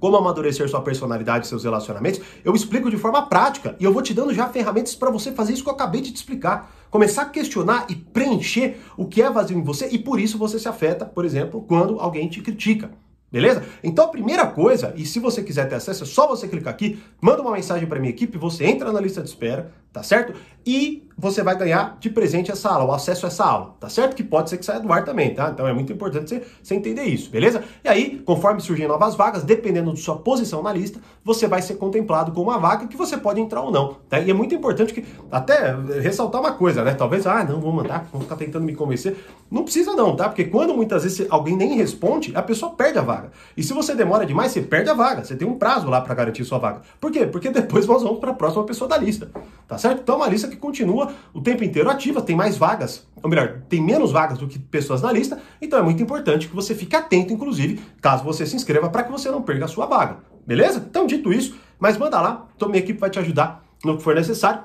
como 0.00 0.16
amadurecer 0.16 0.68
sua 0.68 0.80
personalidade 0.80 1.46
e 1.46 1.48
seus 1.48 1.64
relacionamentos, 1.64 2.20
eu 2.44 2.54
explico 2.54 2.90
de 2.90 2.96
forma 2.96 3.26
prática 3.26 3.76
e 3.78 3.84
eu 3.84 3.92
vou 3.92 4.02
te 4.02 4.14
dando 4.14 4.32
já 4.32 4.48
ferramentas 4.48 4.94
para 4.94 5.10
você 5.10 5.32
fazer 5.32 5.52
isso 5.52 5.62
que 5.62 5.68
eu 5.68 5.74
acabei 5.74 6.00
de 6.00 6.12
te 6.12 6.16
explicar. 6.16 6.72
Começar 6.90 7.22
a 7.22 7.26
questionar 7.26 7.86
e 7.88 7.94
preencher 7.94 8.78
o 8.96 9.06
que 9.06 9.20
é 9.20 9.30
vazio 9.30 9.58
em 9.58 9.62
você 9.62 9.88
e 9.90 9.98
por 9.98 10.20
isso 10.20 10.38
você 10.38 10.58
se 10.58 10.68
afeta, 10.68 11.04
por 11.04 11.24
exemplo, 11.24 11.62
quando 11.62 12.00
alguém 12.00 12.28
te 12.28 12.40
critica. 12.40 12.90
Beleza? 13.30 13.64
Então 13.82 14.04
a 14.04 14.08
primeira 14.08 14.46
coisa, 14.46 14.94
e 14.96 15.04
se 15.04 15.18
você 15.18 15.42
quiser 15.42 15.68
ter 15.68 15.74
acesso, 15.74 16.04
é 16.04 16.06
só 16.06 16.28
você 16.28 16.46
clicar 16.46 16.72
aqui, 16.72 16.98
manda 17.20 17.42
uma 17.42 17.50
mensagem 17.50 17.86
para 17.86 17.98
minha 17.98 18.10
equipe, 18.10 18.38
você 18.38 18.64
entra 18.64 18.92
na 18.92 19.00
lista 19.00 19.20
de 19.20 19.28
espera, 19.28 19.72
tá 19.96 20.02
certo? 20.02 20.34
E 20.66 21.06
você 21.16 21.42
vai 21.42 21.56
ganhar 21.56 21.96
de 21.98 22.10
presente 22.10 22.50
essa 22.50 22.68
aula, 22.68 22.84
o 22.84 22.92
acesso 22.92 23.24
a 23.24 23.28
essa 23.28 23.44
aula, 23.44 23.74
tá 23.80 23.88
certo? 23.88 24.14
Que 24.14 24.22
pode 24.22 24.50
ser 24.50 24.58
que 24.58 24.64
saia 24.66 24.80
do 24.80 24.92
ar 24.92 25.04
também, 25.04 25.32
tá? 25.32 25.48
Então 25.50 25.66
é 25.66 25.72
muito 25.72 25.90
importante 25.92 26.28
você, 26.28 26.42
você 26.62 26.74
entender 26.74 27.04
isso, 27.04 27.30
beleza? 27.30 27.62
E 27.82 27.88
aí, 27.88 28.20
conforme 28.26 28.60
surgem 28.60 28.86
novas 28.86 29.14
vagas, 29.14 29.44
dependendo 29.44 29.94
de 29.94 30.00
sua 30.00 30.16
posição 30.16 30.62
na 30.62 30.72
lista, 30.72 31.00
você 31.24 31.46
vai 31.46 31.62
ser 31.62 31.76
contemplado 31.76 32.32
com 32.32 32.42
uma 32.42 32.58
vaga 32.58 32.86
que 32.86 32.96
você 32.96 33.16
pode 33.16 33.40
entrar 33.40 33.62
ou 33.62 33.70
não, 33.70 33.96
tá? 34.10 34.18
E 34.18 34.28
é 34.28 34.34
muito 34.34 34.54
importante 34.54 34.92
que, 34.92 35.04
até 35.30 35.74
ressaltar 36.02 36.40
uma 36.40 36.52
coisa, 36.52 36.82
né? 36.84 36.92
Talvez, 36.92 37.26
ah, 37.26 37.44
não, 37.44 37.60
vou 37.60 37.72
mandar, 37.72 38.06
vou 38.12 38.20
ficar 38.20 38.36
tentando 38.36 38.64
me 38.64 38.74
convencer. 38.74 39.16
Não 39.50 39.62
precisa 39.62 39.94
não, 39.94 40.16
tá? 40.16 40.28
Porque 40.28 40.44
quando 40.44 40.74
muitas 40.74 41.04
vezes 41.04 41.26
alguém 41.30 41.56
nem 41.56 41.76
responde, 41.76 42.32
a 42.34 42.42
pessoa 42.42 42.72
perde 42.72 42.98
a 42.98 43.02
vaga. 43.02 43.30
E 43.56 43.62
se 43.62 43.72
você 43.72 43.94
demora 43.94 44.26
demais, 44.26 44.52
você 44.52 44.60
perde 44.60 44.90
a 44.90 44.94
vaga. 44.94 45.24
Você 45.24 45.36
tem 45.36 45.48
um 45.48 45.56
prazo 45.56 45.88
lá 45.88 46.00
para 46.00 46.14
garantir 46.14 46.44
sua 46.44 46.58
vaga. 46.58 46.82
Por 47.00 47.10
quê? 47.12 47.24
Porque 47.24 47.50
depois 47.50 47.86
nós 47.86 48.02
vamos 48.02 48.18
para 48.18 48.32
a 48.32 48.34
próxima 48.34 48.64
pessoa 48.64 48.88
da 48.88 48.98
lista, 48.98 49.30
tá 49.68 49.78
certo? 49.78 49.85
Então 49.92 50.16
é 50.16 50.18
uma 50.18 50.28
lista 50.28 50.48
que 50.48 50.56
continua 50.56 51.12
o 51.32 51.40
tempo 51.40 51.64
inteiro 51.64 51.90
ativa, 51.90 52.22
tem 52.22 52.36
mais 52.36 52.56
vagas, 52.56 53.06
ou 53.22 53.28
melhor, 53.28 53.62
tem 53.68 53.82
menos 53.82 54.12
vagas 54.12 54.38
do 54.38 54.46
que 54.46 54.58
pessoas 54.58 55.02
na 55.02 55.12
lista, 55.12 55.40
então 55.60 55.78
é 55.78 55.82
muito 55.82 56.02
importante 56.02 56.48
que 56.48 56.54
você 56.54 56.74
fique 56.74 56.94
atento, 56.96 57.32
inclusive, 57.32 57.80
caso 58.00 58.24
você 58.24 58.46
se 58.46 58.56
inscreva, 58.56 58.88
para 58.88 59.02
que 59.02 59.12
você 59.12 59.30
não 59.30 59.42
perca 59.42 59.64
a 59.64 59.68
sua 59.68 59.86
vaga. 59.86 60.18
Beleza? 60.46 60.84
Então, 60.88 61.06
dito 61.06 61.32
isso, 61.32 61.56
mas 61.78 61.96
manda 61.96 62.20
lá, 62.20 62.46
então 62.54 62.68
minha 62.68 62.80
equipe 62.80 62.98
vai 62.98 63.10
te 63.10 63.18
ajudar 63.18 63.64
no 63.84 63.96
que 63.96 64.02
for 64.02 64.14
necessário 64.14 64.62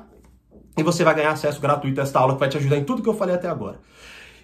e 0.77 0.83
você 0.83 1.03
vai 1.03 1.13
ganhar 1.15 1.31
acesso 1.31 1.59
gratuito 1.59 1.99
a 1.99 2.03
esta 2.03 2.19
aula 2.19 2.33
que 2.33 2.39
vai 2.39 2.49
te 2.49 2.57
ajudar 2.57 2.77
em 2.77 2.83
tudo 2.83 3.01
que 3.01 3.09
eu 3.09 3.13
falei 3.13 3.35
até 3.35 3.49
agora. 3.49 3.79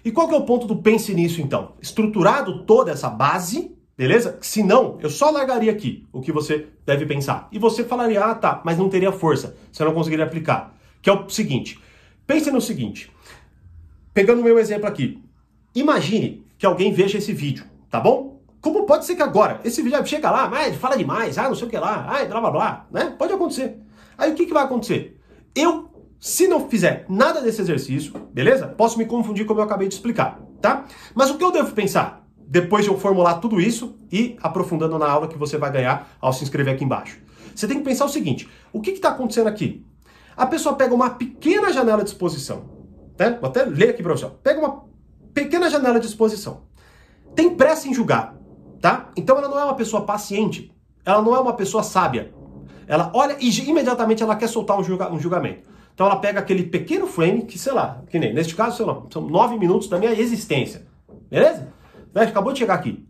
E 0.04 0.10
qual 0.10 0.28
que 0.28 0.34
é 0.34 0.38
o 0.38 0.44
ponto 0.44 0.66
do 0.66 0.76
pense 0.76 1.12
nisso 1.14 1.40
então? 1.40 1.72
Estruturado 1.80 2.64
toda 2.64 2.90
essa 2.90 3.08
base, 3.08 3.76
beleza? 3.98 4.38
Se 4.40 4.62
não, 4.62 4.98
eu 5.02 5.10
só 5.10 5.30
largaria 5.30 5.72
aqui 5.72 6.06
o 6.10 6.22
que 6.22 6.32
você 6.32 6.68
deve 6.86 7.04
pensar. 7.04 7.48
E 7.52 7.58
você 7.58 7.84
falaria, 7.84 8.24
ah 8.24 8.34
tá, 8.34 8.62
mas 8.64 8.78
não 8.78 8.88
teria 8.88 9.12
força, 9.12 9.54
você 9.70 9.84
não 9.84 9.92
conseguiria 9.92 10.24
aplicar. 10.24 10.74
Que 11.02 11.10
é 11.10 11.12
o 11.12 11.28
seguinte, 11.28 11.78
Pense 12.28 12.50
no 12.50 12.60
seguinte, 12.60 13.10
pegando 14.12 14.42
o 14.42 14.44
meu 14.44 14.58
exemplo 14.58 14.86
aqui, 14.86 15.18
imagine 15.74 16.44
que 16.58 16.66
alguém 16.66 16.92
veja 16.92 17.16
esse 17.16 17.32
vídeo, 17.32 17.64
tá 17.88 17.98
bom? 17.98 18.42
Como 18.60 18.84
pode 18.84 19.06
ser 19.06 19.16
que 19.16 19.22
agora, 19.22 19.62
esse 19.64 19.80
vídeo 19.80 20.04
chega 20.04 20.30
lá, 20.30 20.46
mas 20.46 20.76
fala 20.76 20.94
demais, 20.94 21.38
ah, 21.38 21.48
não 21.48 21.54
sei 21.54 21.66
o 21.66 21.70
que 21.70 21.78
lá, 21.78 22.06
ah, 22.06 22.22
blá 22.26 22.40
blá 22.42 22.50
blá, 22.50 22.86
né? 22.90 23.14
Pode 23.18 23.32
acontecer. 23.32 23.78
Aí 24.18 24.30
o 24.30 24.34
que, 24.34 24.44
que 24.44 24.52
vai 24.52 24.62
acontecer? 24.62 25.18
Eu, 25.54 25.88
se 26.20 26.46
não 26.46 26.68
fizer 26.68 27.06
nada 27.08 27.40
desse 27.40 27.62
exercício, 27.62 28.12
beleza? 28.30 28.66
Posso 28.66 28.98
me 28.98 29.06
confundir 29.06 29.46
como 29.46 29.60
eu 29.60 29.64
acabei 29.64 29.88
de 29.88 29.94
explicar, 29.94 30.38
tá? 30.60 30.84
Mas 31.14 31.30
o 31.30 31.38
que 31.38 31.44
eu 31.44 31.50
devo 31.50 31.72
pensar? 31.72 32.27
Depois 32.50 32.84
de 32.84 32.90
eu 32.90 32.98
formular 32.98 33.34
tudo 33.34 33.60
isso 33.60 33.94
e 34.10 34.36
aprofundando 34.42 34.98
na 34.98 35.08
aula 35.08 35.28
que 35.28 35.36
você 35.36 35.58
vai 35.58 35.70
ganhar 35.70 36.16
ao 36.20 36.32
se 36.32 36.42
inscrever 36.42 36.74
aqui 36.74 36.84
embaixo. 36.84 37.18
Você 37.54 37.68
tem 37.68 37.78
que 37.78 37.84
pensar 37.84 38.06
o 38.06 38.08
seguinte: 38.08 38.48
o 38.72 38.80
que 38.80 38.90
está 38.90 39.10
acontecendo 39.10 39.48
aqui? 39.48 39.84
a 40.38 40.46
pessoa 40.46 40.76
pega 40.76 40.94
uma 40.94 41.10
pequena 41.10 41.72
janela 41.72 42.04
de 42.04 42.10
exposição. 42.10 42.62
Né? 43.18 43.36
Vou 43.40 43.50
até 43.50 43.64
ler 43.64 43.90
aqui 43.90 44.02
para 44.04 44.12
você. 44.16 44.26
Pega 44.40 44.60
uma 44.60 44.84
pequena 45.34 45.68
janela 45.68 45.98
de 45.98 46.06
exposição. 46.06 46.62
Tem 47.34 47.56
pressa 47.56 47.88
em 47.88 47.92
julgar, 47.92 48.36
tá? 48.80 49.10
Então 49.16 49.36
ela 49.36 49.48
não 49.48 49.58
é 49.58 49.64
uma 49.64 49.74
pessoa 49.74 50.06
paciente. 50.06 50.72
Ela 51.04 51.20
não 51.20 51.34
é 51.34 51.40
uma 51.40 51.54
pessoa 51.54 51.82
sábia. 51.82 52.32
Ela 52.86 53.10
olha 53.12 53.36
e 53.40 53.50
imediatamente 53.68 54.22
ela 54.22 54.36
quer 54.36 54.46
soltar 54.46 54.78
um, 54.78 54.84
julga, 54.84 55.12
um 55.12 55.18
julgamento. 55.18 55.68
Então 55.92 56.06
ela 56.06 56.16
pega 56.16 56.38
aquele 56.38 56.62
pequeno 56.62 57.08
frame, 57.08 57.42
que 57.42 57.58
sei 57.58 57.72
lá, 57.72 58.02
que 58.08 58.18
nem, 58.20 58.32
neste 58.32 58.54
caso, 58.54 58.76
sei 58.76 58.86
lá, 58.86 59.02
são 59.12 59.22
nove 59.22 59.58
minutos 59.58 59.88
da 59.88 59.98
minha 59.98 60.12
existência. 60.12 60.86
Beleza? 61.28 61.72
Né? 62.18 62.26
Acabou 62.26 62.52
de 62.52 62.58
chegar 62.58 62.74
aqui. 62.74 63.06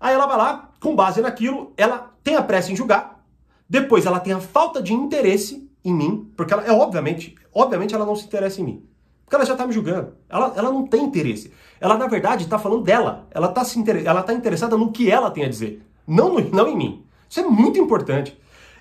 Aí 0.00 0.14
ela 0.14 0.26
vai 0.26 0.36
lá, 0.36 0.70
com 0.80 0.96
base 0.96 1.20
naquilo, 1.20 1.72
ela 1.76 2.10
tem 2.24 2.36
a 2.36 2.42
pressa 2.42 2.72
em 2.72 2.76
julgar. 2.76 3.24
Depois 3.68 4.04
ela 4.04 4.20
tem 4.20 4.32
a 4.32 4.40
falta 4.40 4.82
de 4.82 4.92
interesse 4.92 5.70
em 5.84 5.92
mim, 5.94 6.30
porque 6.36 6.52
ela 6.52 6.64
é 6.64 6.72
obviamente, 6.72 7.34
obviamente 7.54 7.94
ela 7.94 8.04
não 8.04 8.16
se 8.16 8.26
interessa 8.26 8.60
em 8.60 8.64
mim. 8.64 8.86
Porque 9.24 9.36
ela 9.36 9.46
já 9.46 9.52
está 9.52 9.66
me 9.66 9.72
julgando. 9.72 10.14
Ela, 10.28 10.52
ela 10.56 10.70
não 10.70 10.86
tem 10.86 11.04
interesse. 11.04 11.52
Ela, 11.80 11.96
na 11.96 12.06
verdade, 12.06 12.44
está 12.44 12.58
falando 12.58 12.82
dela. 12.82 13.26
Ela 13.30 13.48
está 13.48 13.62
inter... 13.78 14.02
ela 14.04 14.22
tá 14.22 14.32
interessada 14.34 14.76
no 14.76 14.92
que 14.92 15.10
ela 15.10 15.30
tem 15.30 15.44
a 15.44 15.48
dizer, 15.48 15.82
não, 16.06 16.34
no, 16.34 16.50
não 16.50 16.68
em 16.68 16.76
mim. 16.76 17.06
Isso 17.28 17.40
é 17.40 17.44
muito 17.44 17.78
importante. 17.80 18.38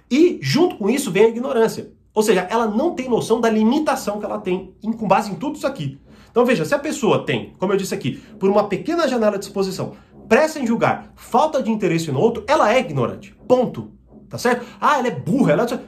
E, 0.09 0.39
junto 0.41 0.75
com 0.75 0.89
isso, 0.89 1.09
vem 1.09 1.25
a 1.25 1.29
ignorância. 1.29 1.91
Ou 2.13 2.21
seja, 2.21 2.45
ela 2.49 2.67
não 2.67 2.93
tem 2.93 3.07
noção 3.07 3.39
da 3.39 3.49
limitação 3.49 4.19
que 4.19 4.25
ela 4.25 4.39
tem 4.39 4.75
com 4.81 5.07
base 5.07 5.31
em 5.31 5.35
tudo 5.35 5.55
isso 5.55 5.65
aqui. 5.65 5.97
Então 6.31 6.45
veja, 6.45 6.65
se 6.65 6.73
a 6.73 6.79
pessoa 6.79 7.25
tem, 7.25 7.53
como 7.59 7.73
eu 7.73 7.77
disse 7.77 7.93
aqui, 7.93 8.17
por 8.39 8.49
uma 8.49 8.67
pequena 8.67 9.07
janela 9.07 9.37
de 9.37 9.45
exposição, 9.45 9.93
pressa 10.27 10.59
em 10.59 10.65
julgar, 10.65 11.11
falta 11.15 11.61
de 11.61 11.69
interesse 11.69 12.11
no 12.11 12.19
outro, 12.19 12.43
ela 12.47 12.73
é 12.73 12.79
ignorante. 12.79 13.35
Ponto. 13.47 13.91
Tá 14.29 14.37
certo? 14.37 14.65
Ah, 14.79 14.97
ela 14.97 15.09
é 15.09 15.11
burra, 15.11 15.51
ela... 15.51 15.63
É 15.65 15.79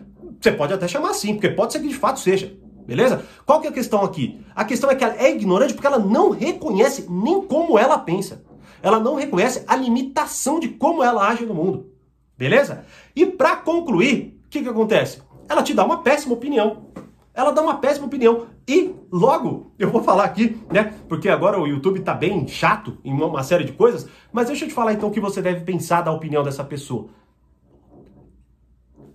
você 0.44 0.52
pode 0.52 0.74
até 0.74 0.86
chamar 0.90 1.12
assim, 1.12 1.34
porque 1.36 1.50
pode 1.50 1.72
ser 1.72 1.80
que 1.80 1.88
de 1.88 1.96
fato 1.96 2.20
seja. 2.20 2.54
Beleza? 2.86 3.24
Qual 3.46 3.62
que 3.62 3.68
é 3.68 3.70
a 3.70 3.74
questão 3.74 4.04
aqui? 4.04 4.42
A 4.54 4.66
questão 4.66 4.92
é 4.92 4.96
que 4.96 5.04
ela 5.04 5.16
é 5.16 5.32
ignorante 5.32 5.74
porque 5.74 5.88
ela 5.88 6.00
não 6.00 6.32
reconhece 6.32 7.08
nem 7.10 7.42
como 7.44 7.80
ela 7.80 7.98
pensa. 7.98 8.44
Ela 8.82 9.00
não 9.00 9.16
reconhece 9.16 9.64
a 9.66 9.78
limitação 9.78 10.60
de 10.60 10.68
como 10.68 11.02
ela 11.02 11.26
age 11.26 11.46
no 11.46 11.54
mundo. 11.54 11.90
Beleza? 12.38 12.86
E 13.16 13.26
para 13.26 13.56
concluir, 13.56 14.38
o 14.46 14.50
que, 14.50 14.62
que 14.62 14.68
acontece? 14.68 15.22
Ela 15.48 15.64
te 15.64 15.74
dá 15.74 15.86
uma 15.86 16.04
péssima 16.04 16.34
opinião. 16.34 16.88
Ela 17.34 17.52
dá 17.52 17.62
uma 17.62 17.78
péssima 17.78 18.08
opinião. 18.08 18.48
E 18.68 18.96
logo, 19.12 19.74
eu 19.78 19.92
vou 19.92 20.02
falar 20.04 20.24
aqui, 20.24 20.62
né? 20.72 20.94
Porque 21.10 21.28
agora 21.28 21.60
o 21.60 21.68
YouTube 21.68 22.00
tá 22.00 22.14
bem 22.14 22.48
chato 22.48 22.98
em 23.04 23.12
uma 23.14 23.44
série 23.44 23.66
de 23.66 23.74
coisas. 23.74 24.08
Mas 24.32 24.48
deixa 24.48 24.66
eu 24.66 24.70
te 24.70 24.74
falar 24.74 24.94
então 24.94 25.10
o 25.10 25.12
que 25.12 25.20
você 25.20 25.42
deve 25.42 25.62
pensar 25.62 26.02
da 26.02 26.12
opinião 26.12 26.44
dessa 26.44 26.64
pessoa. 26.64 27.10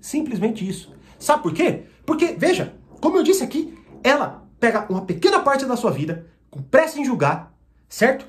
Simplesmente 0.00 0.68
isso. 0.68 0.92
Sabe 1.18 1.42
por 1.42 1.52
quê? 1.52 1.84
Porque, 2.04 2.34
veja, 2.38 2.74
como 3.00 3.16
eu 3.16 3.22
disse 3.22 3.42
aqui, 3.42 3.76
ela 4.02 4.46
pega 4.60 4.86
uma 4.88 5.02
pequena 5.02 5.40
parte 5.40 5.64
da 5.64 5.76
sua 5.76 5.90
vida, 5.90 6.26
com 6.50 6.62
pressa 6.62 7.00
em 7.00 7.04
julgar, 7.04 7.54
certo? 7.88 8.26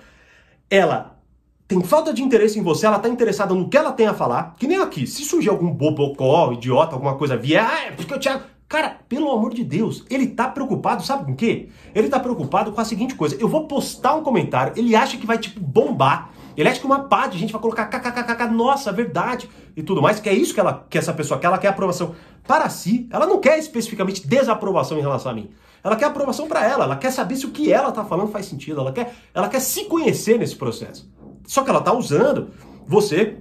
Ela 0.69 1.19
tem 1.67 1.81
falta 1.83 2.13
de 2.13 2.23
interesse 2.23 2.57
em 2.57 2.63
você, 2.63 2.85
ela 2.85 2.99
tá 2.99 3.07
interessada 3.07 3.53
no 3.53 3.69
que 3.69 3.77
ela 3.77 3.91
tem 3.91 4.07
a 4.07 4.13
falar, 4.13 4.55
que 4.55 4.67
nem 4.67 4.81
aqui, 4.81 5.05
se 5.05 5.23
surgir 5.23 5.49
algum 5.49 5.71
bobocó, 5.71 6.51
idiota, 6.51 6.95
alguma 6.95 7.15
coisa 7.15 7.37
vier, 7.37 7.63
ah, 7.63 7.85
é 7.85 7.91
porque 7.91 8.13
eu 8.13 8.19
tinha... 8.19 8.41
Cara, 8.69 8.99
pelo 9.09 9.31
amor 9.31 9.51
de 9.51 9.63
Deus, 9.63 10.05
ele 10.11 10.27
tá 10.27 10.47
preocupado, 10.47 11.03
sabe 11.03 11.25
com 11.25 11.31
o 11.31 11.35
quê? 11.35 11.69
Ele 11.95 12.07
tá 12.07 12.19
preocupado 12.19 12.71
com 12.71 12.79
a 12.79 12.85
seguinte 12.85 13.15
coisa, 13.15 13.35
eu 13.39 13.47
vou 13.47 13.65
postar 13.65 14.13
um 14.13 14.21
comentário, 14.21 14.73
ele 14.75 14.95
acha 14.95 15.17
que 15.17 15.25
vai, 15.25 15.39
tipo, 15.39 15.59
bombar, 15.59 16.29
ele 16.55 16.69
acha 16.69 16.79
que 16.79 16.85
uma 16.85 16.99
pá 16.99 17.25
de 17.25 17.39
gente 17.39 17.51
vai 17.51 17.59
colocar 17.59 17.87
kkkk, 17.87 18.45
nossa, 18.53 18.91
verdade, 18.91 19.49
e 19.75 19.81
tudo 19.81 20.03
mais, 20.03 20.19
que 20.19 20.29
é 20.29 20.33
isso 20.35 20.53
que, 20.53 20.59
ela, 20.59 20.85
que 20.87 20.99
essa 20.99 21.11
pessoa 21.11 21.39
quer, 21.39 21.47
ela 21.47 21.57
quer 21.57 21.69
aprovação 21.69 22.13
para 22.45 22.69
si, 22.69 23.07
ela 23.09 23.25
não 23.25 23.39
quer 23.39 23.57
especificamente 23.57 24.27
desaprovação 24.27 24.99
em 24.99 25.01
relação 25.01 25.31
a 25.31 25.35
mim. 25.35 25.49
Ela 25.83 25.95
quer 25.95 26.05
aprovação 26.05 26.47
para 26.47 26.63
ela, 26.63 26.83
ela 26.83 26.95
quer 26.95 27.09
saber 27.09 27.37
se 27.37 27.47
o 27.47 27.51
que 27.51 27.73
ela 27.73 27.89
está 27.89 28.05
falando 28.05 28.31
faz 28.31 28.45
sentido, 28.45 28.81
ela 28.81 28.91
quer, 28.91 29.15
ela 29.33 29.49
quer 29.49 29.61
se 29.61 29.85
conhecer 29.85 30.37
nesse 30.37 30.55
processo. 30.55 31.09
Só 31.47 31.63
que 31.63 31.71
ela 31.71 31.79
está 31.79 31.91
usando 31.91 32.51
você, 32.85 33.37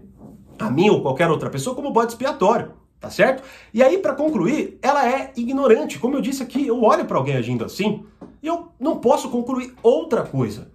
a 0.59 0.71
mim 0.71 0.89
ou 0.89 1.03
qualquer 1.03 1.29
outra 1.29 1.51
pessoa 1.51 1.77
como 1.77 1.93
bode 1.93 2.13
expiatório, 2.13 2.78
tá 3.01 3.11
certo? 3.11 3.43
E 3.73 3.83
aí, 3.83 3.99
para 3.99 4.15
concluir, 4.15 4.79
ela 4.83 5.09
é 5.09 5.33
ignorante. 5.37 5.99
Como 5.99 6.17
eu 6.17 6.21
disse 6.21 6.43
aqui, 6.43 6.67
eu 6.67 6.83
olho 6.83 7.05
para 7.05 7.17
alguém 7.17 7.37
agindo 7.37 7.65
assim 7.65 8.05
e 8.43 8.47
eu 8.47 8.69
não 8.79 8.99
posso 8.99 9.29
concluir 9.31 9.75
outra 9.83 10.23
coisa, 10.23 10.69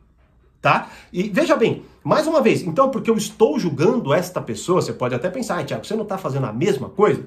tá? 0.62 0.90
E 1.12 1.24
veja 1.24 1.56
bem, 1.56 1.84
mais 2.04 2.28
uma 2.28 2.42
vez, 2.42 2.62
então, 2.62 2.90
porque 2.90 3.10
eu 3.10 3.16
estou 3.16 3.58
julgando 3.60 4.14
esta 4.14 4.42
pessoa, 4.42 4.82
você 4.82 4.94
pode 4.94 5.16
até 5.16 5.30
pensar, 5.30 5.60
ah, 5.60 5.64
Tiago, 5.64 5.86
você 5.86 5.96
não 5.96 6.04
está 6.04 6.18
fazendo 6.18 6.46
a 6.46 6.54
mesma 6.54 6.90
coisa? 6.90 7.26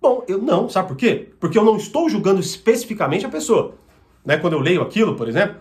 Bom, 0.00 0.24
eu 0.26 0.38
não, 0.38 0.68
sabe 0.68 0.88
por 0.88 0.96
quê? 0.96 1.30
Porque 1.38 1.56
eu 1.56 1.64
não 1.64 1.76
estou 1.76 2.08
julgando 2.08 2.40
especificamente 2.40 3.24
a 3.24 3.28
pessoa. 3.28 3.74
Né? 4.24 4.36
Quando 4.36 4.54
eu 4.54 4.60
leio 4.60 4.82
aquilo, 4.82 5.14
por 5.14 5.28
exemplo, 5.28 5.56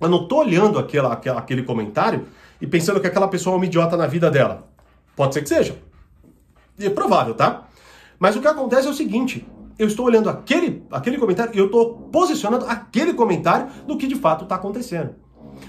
eu 0.00 0.08
não 0.08 0.24
estou 0.24 0.40
olhando 0.40 0.78
aquela, 0.78 1.12
aquela, 1.12 1.38
aquele 1.38 1.62
comentário 1.62 2.26
e 2.60 2.66
pensando 2.66 3.00
que 3.00 3.06
aquela 3.06 3.28
pessoa 3.28 3.54
é 3.54 3.56
uma 3.56 3.66
idiota 3.66 3.96
na 3.96 4.06
vida 4.06 4.30
dela. 4.30 4.66
Pode 5.14 5.34
ser 5.34 5.42
que 5.42 5.48
seja. 5.48 5.76
E 6.78 6.86
é 6.86 6.90
provável, 6.90 7.34
tá? 7.34 7.68
Mas 8.18 8.36
o 8.36 8.40
que 8.40 8.48
acontece 8.48 8.86
é 8.86 8.90
o 8.90 8.94
seguinte: 8.94 9.46
eu 9.78 9.86
estou 9.86 10.06
olhando 10.06 10.28
aquele, 10.30 10.84
aquele 10.90 11.18
comentário 11.18 11.54
e 11.54 11.58
eu 11.58 11.66
estou 11.66 11.94
posicionando 12.12 12.66
aquele 12.66 13.14
comentário 13.14 13.68
no 13.86 13.98
que 13.98 14.06
de 14.06 14.16
fato 14.16 14.44
está 14.44 14.56
acontecendo. 14.56 15.14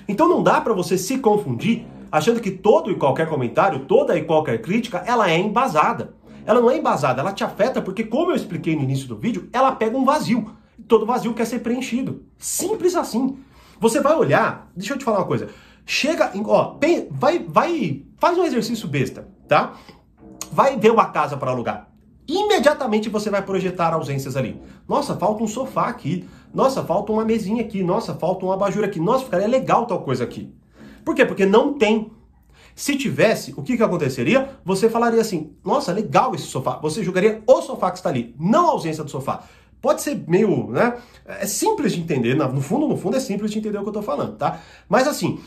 Então 0.07 0.27
não 0.27 0.41
dá 0.41 0.59
para 0.61 0.73
você 0.73 0.97
se 0.97 1.17
confundir 1.17 1.85
achando 2.11 2.39
que 2.39 2.51
todo 2.51 2.91
e 2.91 2.95
qualquer 2.95 3.27
comentário, 3.27 3.85
toda 3.85 4.17
e 4.17 4.23
qualquer 4.23 4.61
crítica, 4.61 5.03
ela 5.05 5.29
é 5.29 5.37
embasada 5.37 6.13
ela 6.45 6.61
não 6.61 6.69
é 6.69 6.77
embasada, 6.77 7.21
ela 7.21 7.33
te 7.33 7.43
afeta 7.43 7.81
porque, 7.81 8.03
como 8.03 8.31
eu 8.31 8.35
expliquei 8.35 8.75
no 8.75 8.83
início 8.83 9.07
do 9.07 9.17
vídeo, 9.17 9.49
ela 9.51 9.71
pega 9.71 9.97
um 9.97 10.05
vazio. 10.05 10.51
Todo 10.87 11.05
vazio 11.05 11.33
quer 11.33 11.45
ser 11.45 11.59
preenchido. 11.59 12.23
Simples 12.37 12.95
assim. 12.95 13.39
Você 13.79 13.99
vai 13.99 14.15
olhar, 14.15 14.69
deixa 14.75 14.93
eu 14.93 14.97
te 14.97 15.03
falar 15.03 15.19
uma 15.19 15.25
coisa. 15.25 15.49
Chega, 15.85 16.31
ó, 16.45 16.77
vai, 17.09 17.45
vai, 17.47 18.03
faz 18.17 18.37
um 18.37 18.43
exercício 18.43 18.87
besta, 18.87 19.27
tá? 19.47 19.73
Vai 20.51 20.77
ver 20.77 20.91
uma 20.91 21.05
casa 21.05 21.35
para 21.35 21.51
alugar. 21.51 21.89
Imediatamente 22.27 23.09
você 23.09 23.29
vai 23.29 23.41
projetar 23.41 23.93
ausências 23.93 24.35
ali. 24.35 24.59
Nossa, 24.87 25.15
falta 25.15 25.43
um 25.43 25.47
sofá 25.47 25.87
aqui. 25.87 26.27
Nossa, 26.53 26.83
falta 26.83 27.11
uma 27.11 27.23
mesinha 27.23 27.61
aqui. 27.61 27.83
Nossa, 27.83 28.15
falta 28.15 28.45
um 28.45 28.51
abajur 28.51 28.83
aqui. 28.83 28.99
Nossa, 28.99 29.25
ficaria 29.25 29.47
legal 29.47 29.85
tal 29.85 30.01
coisa 30.01 30.23
aqui. 30.23 30.51
Por 31.03 31.13
quê? 31.13 31.25
Porque 31.25 31.45
não 31.45 31.73
tem. 31.73 32.11
Se 32.75 32.97
tivesse, 32.97 33.53
o 33.55 33.63
que, 33.63 33.77
que 33.77 33.83
aconteceria? 33.83 34.49
Você 34.65 34.89
falaria 34.89 35.21
assim: 35.21 35.53
nossa, 35.63 35.93
legal 35.93 36.33
esse 36.33 36.45
sofá. 36.45 36.79
Você 36.81 37.03
julgaria 37.03 37.43
o 37.47 37.61
sofá 37.61 37.91
que 37.91 37.97
está 37.97 38.09
ali, 38.09 38.35
não 38.39 38.67
a 38.67 38.71
ausência 38.71 39.03
do 39.03 39.09
sofá. 39.09 39.43
Pode 39.81 40.01
ser 40.01 40.23
meio, 40.27 40.71
né? 40.71 40.97
É 41.25 41.45
simples 41.45 41.93
de 41.93 42.01
entender, 42.01 42.33
no 42.33 42.59
fundo, 42.59 42.87
no 42.87 42.97
fundo 42.97 43.17
é 43.17 43.19
simples 43.19 43.51
de 43.51 43.59
entender 43.59 43.77
o 43.77 43.81
que 43.81 43.87
eu 43.87 43.91
estou 43.91 44.01
falando, 44.01 44.35
tá? 44.35 44.59
Mas 44.89 45.07
assim, 45.07 45.39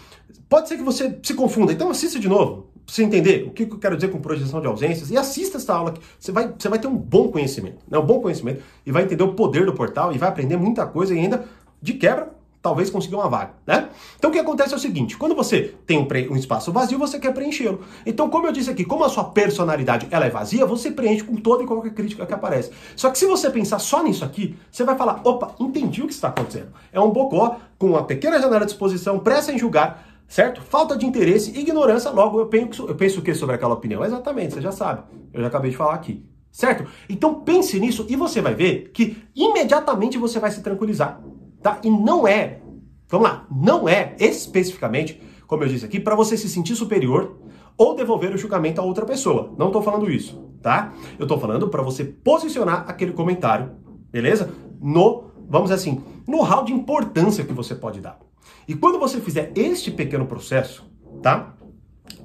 pode 0.49 0.69
ser 0.69 0.77
que 0.77 0.83
você 0.85 1.19
se 1.23 1.35
confunda. 1.35 1.73
Então 1.73 1.91
assista 1.91 2.21
de 2.21 2.29
novo, 2.29 2.68
você 2.89 3.03
entender 3.03 3.47
o 3.47 3.51
que 3.51 3.65
eu 3.65 3.79
quero 3.79 3.97
dizer 3.97 4.11
com 4.11 4.19
projeção 4.19 4.61
de 4.63 4.67
ausências 4.67 5.11
e 5.11 5.17
assista 5.17 5.59
essa 5.59 5.75
aula. 5.75 5.95
Você 6.19 6.33
vai, 6.33 6.53
você 6.59 6.69
vai 6.69 6.79
ter 6.79 6.89
um 6.89 6.97
bom 6.97 7.29
conhecimento, 7.29 7.79
né? 7.87 7.99
Um 7.99 8.05
bom 8.05 8.21
conhecimento 8.21 8.63
e 8.87 8.91
vai 8.91 9.03
entender 9.03 9.23
o 9.23 9.35
poder 9.35 9.67
do 9.67 9.75
portal 9.75 10.13
e 10.13 10.19
vai 10.19 10.29
aprender 10.31 10.57
muita 10.57 10.87
coisa 10.87 11.15
e 11.15 11.19
ainda 11.19 11.45
de 11.83 11.93
quebra 11.93 12.39
talvez 12.61 12.91
conseguir 12.91 13.15
uma 13.15 13.29
vaga, 13.29 13.53
né? 13.67 13.89
Então 14.19 14.31
o 14.31 14.33
que 14.33 14.39
acontece 14.39 14.75
é 14.75 14.77
o 14.77 14.81
seguinte, 14.81 15.17
quando 15.17 15.35
você 15.35 15.75
tem 15.87 15.99
um, 15.99 16.33
um 16.33 16.37
espaço 16.37 16.73
vazio, 16.73 16.99
você 16.99 17.19
quer 17.19 17.33
preenchê-lo. 17.33 17.83
Então, 18.05 18.29
como 18.29 18.47
eu 18.47 18.53
disse 18.53 18.69
aqui, 18.69 18.85
como 18.85 19.05
a 19.05 19.09
sua 19.09 19.25
personalidade 19.25 20.09
ela 20.11 20.27
é 20.27 20.31
vazia, 20.31 20.67
você 20.67 20.91
preenche 20.91 21.23
com 21.23 21.37
toda 21.37 21.63
e 21.63 21.67
qualquer 21.67 21.95
crítica 21.95 22.27
que 22.27 22.35
aparece. 22.35 22.71
Só 22.97 23.11
que 23.11 23.19
se 23.19 23.27
você 23.27 23.49
pensar 23.49 23.79
só 23.79 24.03
nisso 24.03 24.25
aqui, 24.25 24.57
você 24.71 24.83
vai 24.83 24.97
falar, 24.97 25.21
opa, 25.25 25.55
entendi 25.61 26.03
o 26.03 26.07
que 26.07 26.13
está 26.13 26.29
acontecendo. 26.29 26.69
É 26.93 26.99
um 26.99 27.11
bocó 27.11 27.59
com 27.79 27.91
uma 27.91 28.05
pequena 28.05 28.41
janela 28.41 28.67
de 28.67 28.73
exposição, 28.73 29.21
pressa 29.21 29.53
em 29.53 29.59
julgar, 29.59 30.08
certo? 30.29 30.63
Falta 30.63 30.97
de 30.97 31.05
interesse, 31.07 31.59
ignorância, 31.59 32.11
logo 32.11 32.39
eu 32.39 32.47
penso, 32.47 32.87
eu 32.87 32.95
penso 32.95 33.19
o 33.19 33.23
que 33.23 33.35
sobre 33.35 33.57
aquela 33.57 33.75
opinião? 33.75 34.05
Exatamente, 34.05 34.55
você 34.55 34.61
já 34.61 34.71
sabe. 34.71 35.03
Eu 35.33 35.41
já 35.41 35.49
acabei 35.49 35.73
de 35.73 35.77
falar 35.77 35.95
aqui. 35.95 36.25
Certo? 36.53 36.89
Então 37.09 37.41
pense 37.43 37.79
nisso 37.81 38.07
e 38.09 38.17
você 38.17 38.41
vai 38.41 38.55
ver 38.55 38.91
que 38.93 39.17
imediatamente 39.35 40.17
você 40.17 40.39
vai 40.39 40.51
se 40.51 40.63
tranquilizar 40.63 41.21
tá? 41.63 41.81
E 41.83 41.91
não 41.91 42.27
é, 42.27 42.61
vamos 43.09 43.29
lá, 43.29 43.47
não 43.51 43.89
é 43.89 44.15
especificamente, 44.19 45.21
como 45.47 45.65
eu 45.65 45.69
disse 45.69 45.85
aqui, 45.85 45.99
para 45.99 46.15
você 46.15 46.37
se 46.37 46.49
sentir 46.49 46.75
superior 46.75 47.37
ou 47.77 47.95
devolver 47.95 48.35
o 48.35 48.39
julgamento 48.39 48.81
a 48.81 48.85
outra 48.85 49.05
pessoa. 49.05 49.53
Não 49.57 49.69
estou 49.69 49.83
falando 49.83 50.11
isso, 50.11 50.43
tá? 50.63 50.93
Eu 51.19 51.25
estou 51.25 51.39
falando 51.39 51.69
para 51.69 51.83
você 51.83 52.05
posicionar 52.05 52.85
aquele 52.89 53.13
comentário, 53.13 53.73
beleza? 54.11 54.51
No, 54.81 55.31
vamos 55.49 55.71
dizer 55.71 55.81
assim, 55.81 56.03
no 56.27 56.43
hall 56.43 56.65
de 56.65 56.73
importância 56.73 57.45
que 57.45 57.53
você 57.53 57.75
pode 57.75 58.01
dar. 58.01 58.19
E 58.67 58.75
quando 58.75 58.99
você 58.99 59.21
fizer 59.21 59.53
este 59.55 59.91
pequeno 59.91 60.27
processo, 60.27 60.85
tá? 61.23 61.55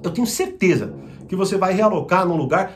Eu 0.02 0.10
tenho 0.10 0.26
certeza 0.26 0.94
que 1.28 1.36
você 1.36 1.56
vai 1.56 1.72
realocar 1.72 2.26
num 2.26 2.36
lugar 2.36 2.72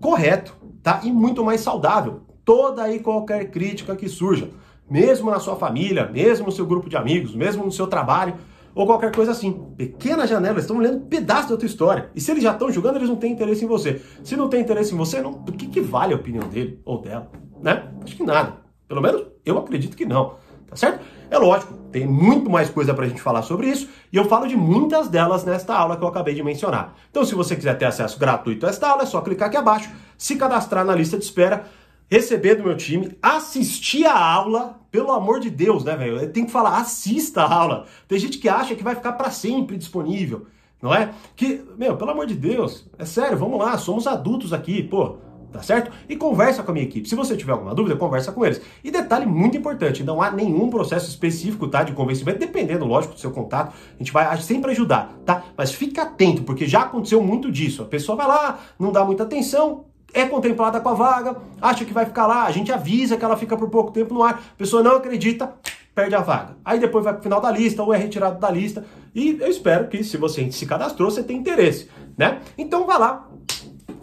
correto, 0.00 0.56
tá? 0.82 1.00
E 1.04 1.12
muito 1.12 1.44
mais 1.44 1.60
saudável. 1.60 2.22
Toda 2.44 2.92
e 2.92 3.00
qualquer 3.00 3.50
crítica 3.50 3.96
que 3.96 4.08
surja 4.08 4.50
mesmo 4.88 5.30
na 5.30 5.40
sua 5.40 5.56
família, 5.56 6.08
mesmo 6.08 6.46
no 6.46 6.52
seu 6.52 6.64
grupo 6.64 6.88
de 6.88 6.96
amigos, 6.96 7.34
mesmo 7.34 7.64
no 7.64 7.72
seu 7.72 7.86
trabalho, 7.86 8.34
ou 8.74 8.86
qualquer 8.86 9.14
coisa 9.14 9.32
assim. 9.32 9.52
Pequenas 9.76 10.28
janelas 10.28 10.62
estão 10.62 10.78
lendo 10.78 10.98
um 10.98 11.08
pedaço 11.08 11.48
da 11.48 11.56
tua 11.56 11.66
história. 11.66 12.10
E 12.14 12.20
se 12.20 12.30
eles 12.30 12.42
já 12.42 12.52
estão 12.52 12.70
julgando, 12.70 12.98
eles 12.98 13.08
não 13.08 13.16
têm 13.16 13.32
interesse 13.32 13.64
em 13.64 13.68
você. 13.68 14.02
Se 14.22 14.36
não 14.36 14.48
tem 14.48 14.60
interesse 14.60 14.94
em 14.94 14.96
você, 14.96 15.20
não, 15.20 15.32
o 15.32 15.52
que, 15.52 15.66
que 15.66 15.80
vale 15.80 16.12
a 16.12 16.16
opinião 16.16 16.46
dele 16.48 16.80
ou 16.84 17.00
dela? 17.00 17.30
Né? 17.60 17.88
Acho 18.04 18.16
que 18.16 18.22
nada. 18.22 18.58
Pelo 18.86 19.00
menos 19.00 19.26
eu 19.44 19.58
acredito 19.58 19.96
que 19.96 20.04
não. 20.04 20.34
Tá 20.68 20.76
certo? 20.76 21.04
É 21.30 21.38
lógico, 21.38 21.74
tem 21.90 22.06
muito 22.06 22.48
mais 22.48 22.70
coisa 22.70 22.94
pra 22.94 23.06
gente 23.06 23.20
falar 23.20 23.42
sobre 23.42 23.68
isso 23.68 23.88
e 24.12 24.16
eu 24.16 24.26
falo 24.26 24.46
de 24.46 24.56
muitas 24.56 25.08
delas 25.08 25.44
nesta 25.44 25.74
aula 25.74 25.96
que 25.96 26.04
eu 26.04 26.08
acabei 26.08 26.34
de 26.34 26.42
mencionar. 26.42 26.94
Então, 27.10 27.24
se 27.24 27.34
você 27.34 27.56
quiser 27.56 27.76
ter 27.76 27.84
acesso 27.84 28.18
gratuito 28.18 28.66
a 28.66 28.68
esta 28.68 28.88
aula, 28.88 29.02
é 29.02 29.06
só 29.06 29.20
clicar 29.20 29.48
aqui 29.48 29.56
abaixo, 29.56 29.90
se 30.16 30.36
cadastrar 30.36 30.84
na 30.84 30.94
lista 30.94 31.18
de 31.18 31.24
espera 31.24 31.64
receber 32.08 32.54
do 32.54 32.64
meu 32.64 32.76
time, 32.76 33.16
assistir 33.20 34.06
a 34.06 34.16
aula, 34.16 34.80
pelo 34.90 35.12
amor 35.12 35.40
de 35.40 35.50
Deus, 35.50 35.84
né, 35.84 35.96
velho? 35.96 36.30
Tem 36.30 36.46
que 36.46 36.52
falar, 36.52 36.78
assista 36.78 37.42
a 37.42 37.52
aula. 37.52 37.86
Tem 38.06 38.18
gente 38.18 38.38
que 38.38 38.48
acha 38.48 38.74
que 38.74 38.84
vai 38.84 38.94
ficar 38.94 39.12
para 39.12 39.30
sempre 39.30 39.76
disponível, 39.76 40.46
não 40.80 40.94
é? 40.94 41.10
Que, 41.34 41.64
meu, 41.76 41.96
pelo 41.96 42.10
amor 42.10 42.26
de 42.26 42.34
Deus, 42.34 42.86
é 42.98 43.04
sério, 43.04 43.36
vamos 43.36 43.58
lá, 43.58 43.76
somos 43.76 44.06
adultos 44.06 44.52
aqui, 44.52 44.82
pô, 44.82 45.18
tá 45.56 45.62
certo? 45.62 45.90
E 46.08 46.16
conversa 46.16 46.62
com 46.62 46.70
a 46.70 46.74
minha 46.74 46.86
equipe. 46.86 47.08
Se 47.08 47.14
você 47.14 47.36
tiver 47.36 47.52
alguma 47.52 47.74
dúvida, 47.74 47.96
conversa 47.96 48.30
com 48.32 48.44
eles. 48.44 48.60
E 48.84 48.90
detalhe 48.90 49.26
muito 49.26 49.56
importante, 49.56 50.04
não 50.04 50.20
há 50.20 50.30
nenhum 50.30 50.68
processo 50.68 51.08
específico, 51.08 51.66
tá, 51.68 51.82
de 51.82 51.92
convencimento, 51.92 52.38
dependendo, 52.38 52.84
lógico, 52.84 53.14
do 53.14 53.20
seu 53.20 53.30
contato, 53.30 53.74
a 53.94 53.98
gente 53.98 54.12
vai 54.12 54.36
sempre 54.40 54.70
ajudar, 54.72 55.12
tá? 55.24 55.44
Mas 55.56 55.72
fica 55.72 56.02
atento, 56.02 56.42
porque 56.42 56.66
já 56.66 56.82
aconteceu 56.82 57.22
muito 57.22 57.50
disso. 57.50 57.82
A 57.82 57.86
pessoa 57.86 58.16
vai 58.16 58.26
lá, 58.26 58.58
não 58.78 58.92
dá 58.92 59.04
muita 59.04 59.22
atenção, 59.22 59.84
é 60.12 60.24
contemplada 60.26 60.80
com 60.80 60.88
a 60.88 60.94
vaga, 60.94 61.36
acha 61.60 61.84
que 61.84 61.92
vai 61.92 62.06
ficar 62.06 62.26
lá, 62.26 62.44
a 62.44 62.50
gente 62.50 62.72
avisa 62.72 63.16
que 63.16 63.24
ela 63.24 63.36
fica 63.36 63.56
por 63.56 63.68
pouco 63.68 63.90
tempo 63.90 64.14
no 64.14 64.22
ar, 64.22 64.34
a 64.34 64.56
pessoa 64.56 64.82
não 64.82 64.96
acredita, 64.96 65.52
perde 65.94 66.14
a 66.14 66.20
vaga. 66.20 66.56
Aí 66.64 66.78
depois 66.78 67.04
vai 67.04 67.14
para 67.14 67.20
o 67.20 67.22
final 67.22 67.40
da 67.40 67.50
lista 67.50 67.82
ou 67.82 67.92
é 67.92 67.96
retirado 67.96 68.38
da 68.38 68.50
lista. 68.50 68.84
E 69.14 69.38
eu 69.40 69.48
espero 69.48 69.88
que, 69.88 70.04
se 70.04 70.18
você 70.18 70.50
se 70.52 70.66
cadastrou, 70.66 71.10
você 71.10 71.22
tem 71.22 71.38
interesse, 71.38 71.88
né? 72.18 72.40
Então 72.58 72.86
vá 72.86 72.98
lá, 72.98 73.28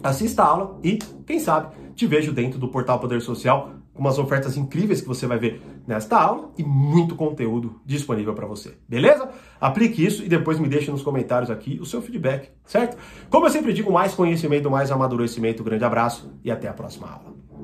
assista 0.04 0.42
a 0.42 0.46
aula 0.46 0.78
e, 0.82 0.98
quem 1.26 1.38
sabe, 1.40 1.74
te 1.94 2.06
vejo 2.06 2.32
dentro 2.32 2.58
do 2.58 2.68
Portal 2.68 2.98
Poder 2.98 3.20
Social 3.20 3.70
com 3.92 4.00
umas 4.00 4.18
ofertas 4.18 4.56
incríveis 4.56 5.00
que 5.00 5.06
você 5.06 5.26
vai 5.26 5.38
ver 5.38 5.62
nesta 5.86 6.18
aula 6.18 6.50
e 6.58 6.64
muito 6.64 7.14
conteúdo 7.14 7.80
disponível 7.86 8.34
para 8.34 8.46
você. 8.46 8.76
Beleza? 8.88 9.28
Aplique 9.60 10.04
isso 10.04 10.22
e 10.24 10.28
depois 10.28 10.58
me 10.58 10.68
deixe 10.68 10.90
nos 10.90 11.02
comentários 11.02 11.50
aqui 11.50 11.78
o 11.80 11.86
seu 11.86 12.02
feedback, 12.02 12.50
certo? 12.64 12.96
Como 13.30 13.46
eu 13.46 13.50
sempre 13.50 13.72
digo, 13.72 13.92
mais 13.92 14.12
conhecimento, 14.12 14.70
mais 14.70 14.90
amadurecimento. 14.90 15.62
Grande 15.62 15.84
abraço 15.84 16.32
e 16.42 16.50
até 16.50 16.68
a 16.68 16.72
próxima 16.72 17.08
aula. 17.08 17.34